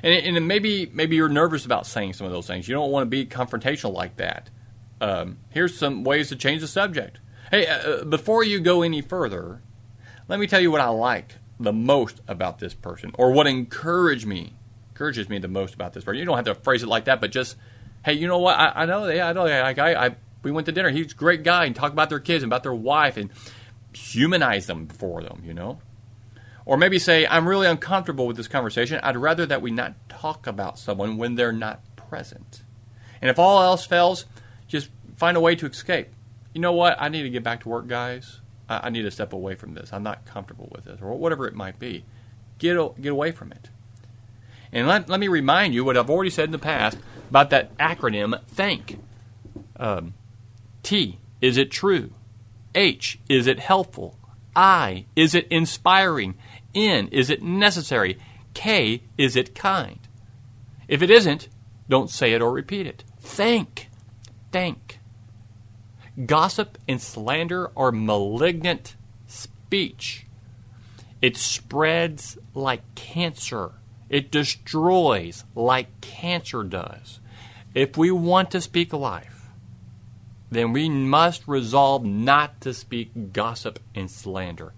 And, 0.04 0.38
and 0.38 0.48
maybe 0.48 0.86
maybe 0.94 1.16
you're 1.16 1.30
nervous 1.30 1.66
about 1.66 1.88
saying 1.88 2.14
some 2.14 2.28
of 2.28 2.32
those 2.32 2.46
things. 2.46 2.68
You 2.68 2.76
don't 2.76 2.92
want 2.92 3.08
to 3.08 3.10
be 3.10 3.26
confrontational 3.26 3.96
like 3.96 4.18
that. 4.18 4.52
Um, 5.02 5.40
here's 5.50 5.76
some 5.76 6.04
ways 6.04 6.30
to 6.30 6.36
change 6.36 6.62
the 6.62 6.68
subject. 6.68 7.22
Hey, 7.50 7.66
uh, 7.66 7.78
uh 7.78 8.04
before 8.04 8.44
you 8.44 8.60
go 8.60 8.84
any 8.84 9.02
further, 9.02 9.64
let 10.28 10.40
me 10.40 10.48
tell 10.48 10.60
you 10.60 10.72
what 10.72 10.82
I 10.82 10.88
like 10.88 11.36
the 11.60 11.74
most 11.74 12.22
about 12.28 12.60
this 12.60 12.74
person, 12.74 13.12
or 13.18 13.32
what 13.32 13.48
encourage 13.48 14.26
me 14.26 14.54
encourages 14.90 15.28
me 15.28 15.40
the 15.40 15.48
most 15.48 15.74
about 15.74 15.94
this 15.94 16.04
person. 16.04 16.20
You 16.20 16.26
don't 16.26 16.36
have 16.36 16.46
to 16.46 16.56
phrase 16.56 16.84
it 16.84 16.88
like 16.88 17.06
that, 17.06 17.20
but 17.20 17.32
just, 17.32 17.58
hey, 18.06 18.14
you 18.14 18.28
know 18.28 18.38
what? 18.38 18.58
I, 18.58 18.84
I 18.84 18.86
know, 18.86 19.08
yeah, 19.08 19.28
I 19.28 19.34
know 19.34 19.48
that 19.48 19.76
guy. 19.76 20.06
I, 20.06 20.16
we 20.44 20.52
went 20.52 20.66
to 20.66 20.72
dinner. 20.72 20.90
He's 20.90 21.14
a 21.14 21.16
great 21.16 21.44
guy, 21.44 21.66
and 21.66 21.76
talk 21.76 21.92
about 21.92 22.10
their 22.10 22.20
kids 22.20 22.44
and 22.44 22.50
about 22.50 22.64
their 22.64 22.74
wife, 22.74 23.18
and 23.18 23.32
humanize 23.94 24.68
them 24.68 24.88
for 24.88 25.22
them. 25.24 25.42
You 25.46 25.54
know, 25.54 25.80
or 26.66 26.78
maybe 26.78 27.00
say, 27.00 27.26
I'm 27.26 27.48
really 27.48 27.68
uncomfortable 27.68 28.28
with 28.28 28.38
this 28.38 28.48
conversation. 28.48 29.00
I'd 29.04 29.18
rather 29.18 29.46
that 29.46 29.62
we 29.62 29.72
not 29.72 29.96
talk 30.10 30.48
about 30.48 30.78
someone 30.78 31.18
when 31.18 31.36
they're 31.36 31.52
not 31.52 31.82
present. 31.96 32.64
And 33.22 33.30
if 33.30 33.40
all 33.40 33.64
else 33.64 33.86
fails, 33.86 34.26
just 34.68 34.90
find 35.16 35.38
a 35.38 35.40
way 35.40 35.56
to 35.56 35.66
escape. 35.66 36.10
You 36.54 36.62
know 36.62 36.74
what? 36.74 36.98
I 37.02 37.10
need 37.10 37.24
to 37.24 37.30
get 37.30 37.44
back 37.44 37.62
to 37.62 37.70
work, 37.70 37.88
guys. 37.88 38.42
I, 38.70 38.90
need 38.90 39.04
to 39.04 39.12
step 39.12 39.34
away 39.34 39.56
from 39.56 39.74
this. 39.74 39.92
I'm 39.92 40.04
not 40.04 40.26
comfortable 40.26 40.70
with 40.72 40.86
this, 40.86 41.00
or 41.02 41.18
whatever 41.18 41.48
it 41.48 41.54
might 41.54 41.80
be. 41.80 42.06
Get, 42.60 43.02
get 43.02 43.12
away 43.12 43.32
from 43.32 43.52
it. 43.52 43.70
And 44.72 44.88
let, 44.88 45.10
let 45.10 45.20
me 45.20 45.28
remind 45.28 45.74
you 45.74 45.84
what 45.84 45.98
I've 45.98 46.10
already 46.10 46.30
said 46.30 46.46
in 46.46 46.52
the 46.52 46.60
past 46.60 46.98
about 47.30 47.50
that 47.52 47.78
acronym 47.78 48.40
THINK. 48.48 49.00
Um, 49.78 50.14
T, 50.82 51.20
is 51.42 51.58
it 51.58 51.72
true? 51.72 52.12
H, 52.74 53.20
is 53.30 53.48
it 53.48 53.60
helpful? 53.60 54.18
I, 54.56 55.06
is 55.16 55.36
it 55.36 55.48
inspiring? 55.50 56.36
N, 56.74 57.08
is 57.12 57.30
it 57.30 57.44
necessary? 57.44 58.18
K, 58.54 59.04
is 59.18 59.36
it 59.36 59.56
kind? 59.56 60.00
If 60.88 61.02
it 61.02 61.10
isn't, 61.10 61.50
don't 61.90 62.10
say 62.10 62.34
it 62.34 62.42
or 62.42 62.52
repeat 62.52 62.88
it. 62.88 63.04
Think. 63.20 63.90
Think. 64.52 64.83
Gossip 66.26 66.78
and 66.88 67.02
slander 67.02 67.72
are 67.76 67.92
malignant 67.92 68.96
speech. 69.26 70.28
It 71.24 71.36
spreads 71.38 72.38
like 72.54 72.82
cancer. 72.94 73.72
It 74.10 74.30
destroys 74.30 75.44
like 75.56 76.02
cancer 76.02 76.64
does. 76.64 77.20
If 77.74 77.98
we 77.98 78.12
want 78.12 78.52
to 78.52 78.62
speak 78.62 78.94
life, 78.94 79.48
then 80.52 80.72
we 80.72 80.88
must 80.88 81.48
resolve 81.48 82.06
not 82.06 82.62
to 82.62 82.76
speak 82.76 83.34
gossip 83.34 83.80
and 83.96 84.12
slander. 84.12 84.74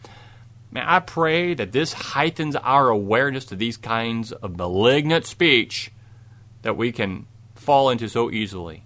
Man, 0.71 0.85
I 0.87 1.01
pray 1.01 1.53
that 1.53 1.73
this 1.73 1.91
heightens 1.91 2.55
our 2.55 2.87
awareness 2.87 3.43
to 3.45 3.57
these 3.57 3.75
kinds 3.75 4.31
of 4.31 4.55
malignant 4.55 5.25
speech 5.25 5.91
that 6.61 6.77
we 6.77 6.93
can 6.93 7.27
fall 7.55 7.89
into 7.89 8.07
so 8.07 8.31
easily. 8.31 8.84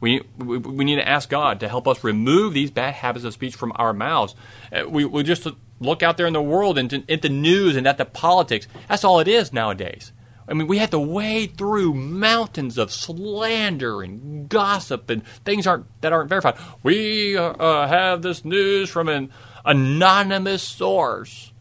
We, 0.00 0.22
we, 0.38 0.84
need 0.86 0.96
to 0.96 1.06
ask 1.06 1.28
God 1.28 1.60
to 1.60 1.68
help 1.68 1.86
us 1.86 2.02
remove 2.02 2.54
these 2.54 2.70
bad 2.70 2.94
habits 2.94 3.24
of 3.24 3.34
speech 3.34 3.54
from 3.54 3.72
our 3.76 3.92
mouths. 3.92 4.34
Uh, 4.72 4.88
we, 4.88 5.04
we 5.04 5.22
just 5.22 5.46
look 5.78 6.02
out 6.02 6.16
there 6.16 6.26
in 6.26 6.32
the 6.32 6.42
world 6.42 6.78
and 6.78 7.10
at 7.10 7.20
the 7.20 7.28
news 7.28 7.76
and 7.76 7.86
at 7.86 7.98
the 7.98 8.06
politics. 8.06 8.66
That's 8.88 9.04
all 9.04 9.20
it 9.20 9.28
is 9.28 9.52
nowadays. 9.52 10.12
I 10.48 10.54
mean, 10.54 10.66
we 10.66 10.78
have 10.78 10.90
to 10.90 10.98
wade 10.98 11.56
through 11.56 11.94
mountains 11.94 12.76
of 12.76 12.90
slander 12.90 14.02
and 14.02 14.48
gossip 14.48 15.08
and 15.08 15.24
things 15.44 15.66
aren't 15.66 15.86
that 16.00 16.12
aren't 16.12 16.28
verified. 16.28 16.56
We 16.82 17.36
uh, 17.36 17.52
uh 17.52 17.86
have 17.86 18.22
this 18.22 18.44
news 18.44 18.90
from 18.90 19.08
an 19.08 19.30
anonymous 19.64 20.62
source. 20.62 21.52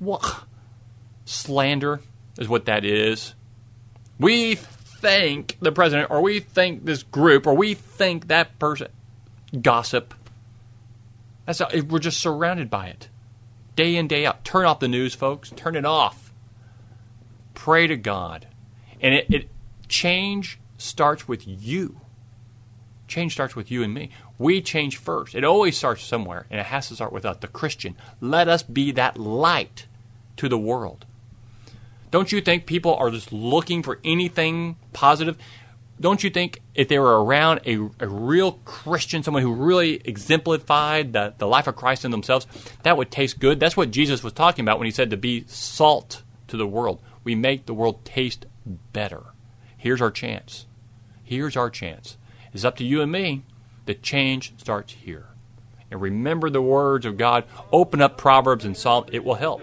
What? 0.00 0.44
Slander 1.24 2.00
is 2.36 2.48
what 2.48 2.64
that 2.64 2.84
is. 2.84 3.34
We 4.18 4.58
think 5.02 5.58
the 5.60 5.72
president, 5.72 6.10
or 6.10 6.22
we 6.22 6.38
think 6.38 6.84
this 6.84 7.02
group, 7.02 7.46
or 7.46 7.54
we 7.54 7.74
think 7.74 8.28
that 8.28 8.58
person. 8.58 8.88
Gossip. 9.60 10.14
That's 11.44 11.58
how, 11.58 11.68
we're 11.88 11.98
just 11.98 12.20
surrounded 12.20 12.70
by 12.70 12.86
it, 12.86 13.08
day 13.74 13.96
in 13.96 14.06
day 14.06 14.24
out. 14.24 14.44
Turn 14.44 14.64
off 14.64 14.78
the 14.78 14.88
news, 14.88 15.14
folks. 15.14 15.50
Turn 15.50 15.74
it 15.74 15.84
off. 15.84 16.32
Pray 17.52 17.88
to 17.88 17.96
God, 17.96 18.46
and 19.00 19.14
it, 19.14 19.26
it 19.28 19.48
change 19.88 20.60
starts 20.78 21.26
with 21.26 21.46
you. 21.46 22.00
Change 23.08 23.32
starts 23.32 23.56
with 23.56 23.70
you 23.70 23.82
and 23.82 23.92
me. 23.92 24.10
We 24.38 24.62
change 24.62 24.96
first. 24.96 25.34
It 25.34 25.44
always 25.44 25.76
starts 25.76 26.04
somewhere, 26.04 26.46
and 26.48 26.60
it 26.60 26.66
has 26.66 26.88
to 26.88 26.94
start 26.94 27.12
with 27.12 27.26
us, 27.26 27.36
the 27.38 27.48
Christian. 27.48 27.96
Let 28.20 28.48
us 28.48 28.62
be 28.62 28.92
that 28.92 29.18
light 29.18 29.86
to 30.36 30.48
the 30.48 30.58
world. 30.58 31.04
Don't 32.12 32.30
you 32.30 32.42
think 32.42 32.66
people 32.66 32.94
are 32.94 33.10
just 33.10 33.32
looking 33.32 33.82
for 33.82 33.98
anything 34.04 34.76
positive? 34.92 35.38
Don't 35.98 36.22
you 36.22 36.28
think 36.28 36.60
if 36.74 36.88
they 36.88 36.98
were 36.98 37.24
around 37.24 37.60
a, 37.66 37.88
a 38.00 38.06
real 38.06 38.52
Christian, 38.66 39.22
someone 39.22 39.42
who 39.42 39.54
really 39.54 39.94
exemplified 40.04 41.14
the, 41.14 41.32
the 41.38 41.46
life 41.46 41.66
of 41.66 41.74
Christ 41.74 42.04
in 42.04 42.10
themselves, 42.10 42.46
that 42.82 42.98
would 42.98 43.10
taste 43.10 43.40
good? 43.40 43.58
That's 43.58 43.78
what 43.78 43.90
Jesus 43.90 44.22
was 44.22 44.34
talking 44.34 44.62
about 44.62 44.78
when 44.78 44.84
he 44.84 44.90
said 44.90 45.08
to 45.10 45.16
be 45.16 45.44
salt 45.46 46.22
to 46.48 46.58
the 46.58 46.66
world. 46.66 47.00
We 47.24 47.34
make 47.34 47.64
the 47.64 47.74
world 47.74 48.04
taste 48.04 48.44
better. 48.92 49.22
Here's 49.78 50.02
our 50.02 50.10
chance. 50.10 50.66
Here's 51.24 51.56
our 51.56 51.70
chance. 51.70 52.18
It's 52.52 52.64
up 52.64 52.76
to 52.76 52.84
you 52.84 53.00
and 53.00 53.10
me. 53.10 53.44
The 53.86 53.94
change 53.94 54.52
starts 54.58 54.92
here. 54.92 55.28
And 55.90 55.98
remember 55.98 56.50
the 56.50 56.60
words 56.60 57.06
of 57.06 57.16
God. 57.16 57.44
Open 57.72 58.02
up 58.02 58.18
Proverbs 58.18 58.66
and 58.66 58.76
Psalm. 58.76 59.06
It 59.10 59.24
will 59.24 59.36
help 59.36 59.62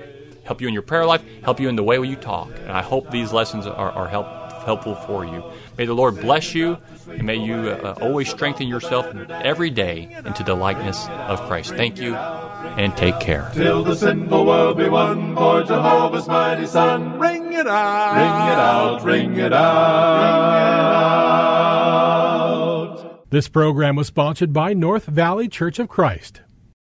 help 0.50 0.60
you 0.62 0.68
in 0.68 0.74
your 0.74 0.82
prayer 0.82 1.06
life, 1.06 1.24
help 1.44 1.60
you 1.60 1.70
in 1.70 1.76
the 1.76 1.84
way 1.84 1.98
you 1.98 2.16
talk. 2.16 2.50
And 2.62 2.72
I 2.72 2.82
hope 2.82 3.12
these 3.12 3.32
lessons 3.32 3.68
are, 3.68 3.92
are 3.92 4.08
help, 4.08 4.26
helpful 4.64 4.96
for 4.96 5.24
you. 5.24 5.44
May 5.78 5.86
the 5.86 5.94
Lord 5.94 6.20
bless 6.20 6.56
you, 6.56 6.80
and 7.08 7.24
may 7.24 7.36
you 7.36 7.70
uh, 7.70 7.94
always 8.02 8.30
strengthen 8.30 8.68
yourself 8.68 9.06
every 9.30 9.70
day 9.70 10.18
into 10.26 10.42
the 10.42 10.56
likeness 10.56 11.08
of 11.08 11.40
Christ. 11.42 11.76
Thank 11.76 12.02
you, 12.02 12.16
and 12.16 12.98
take 12.98 13.20
care. 13.20 13.52
Till 13.54 13.84
the 13.84 13.94
sinful 13.96 14.44
world 14.44 14.78
be 14.80 14.90
won 14.90 15.36
for 15.36 15.62
Jehovah's 15.62 16.28
mighty 16.28 16.66
Son. 16.66 17.20
Ring 17.20 17.54
it 17.54 17.68
out. 17.68 18.16
Ring 18.16 18.48
it 18.52 18.58
out, 18.58 19.04
ring 19.04 19.38
it 19.38 19.54
out. 19.54 20.10
This 23.30 23.48
program 23.48 23.96
was 23.96 24.08
sponsored 24.08 24.52
by 24.52 24.74
North 24.74 25.06
Valley 25.06 25.48
Church 25.48 25.78
of 25.78 25.88
Christ. 25.88 26.42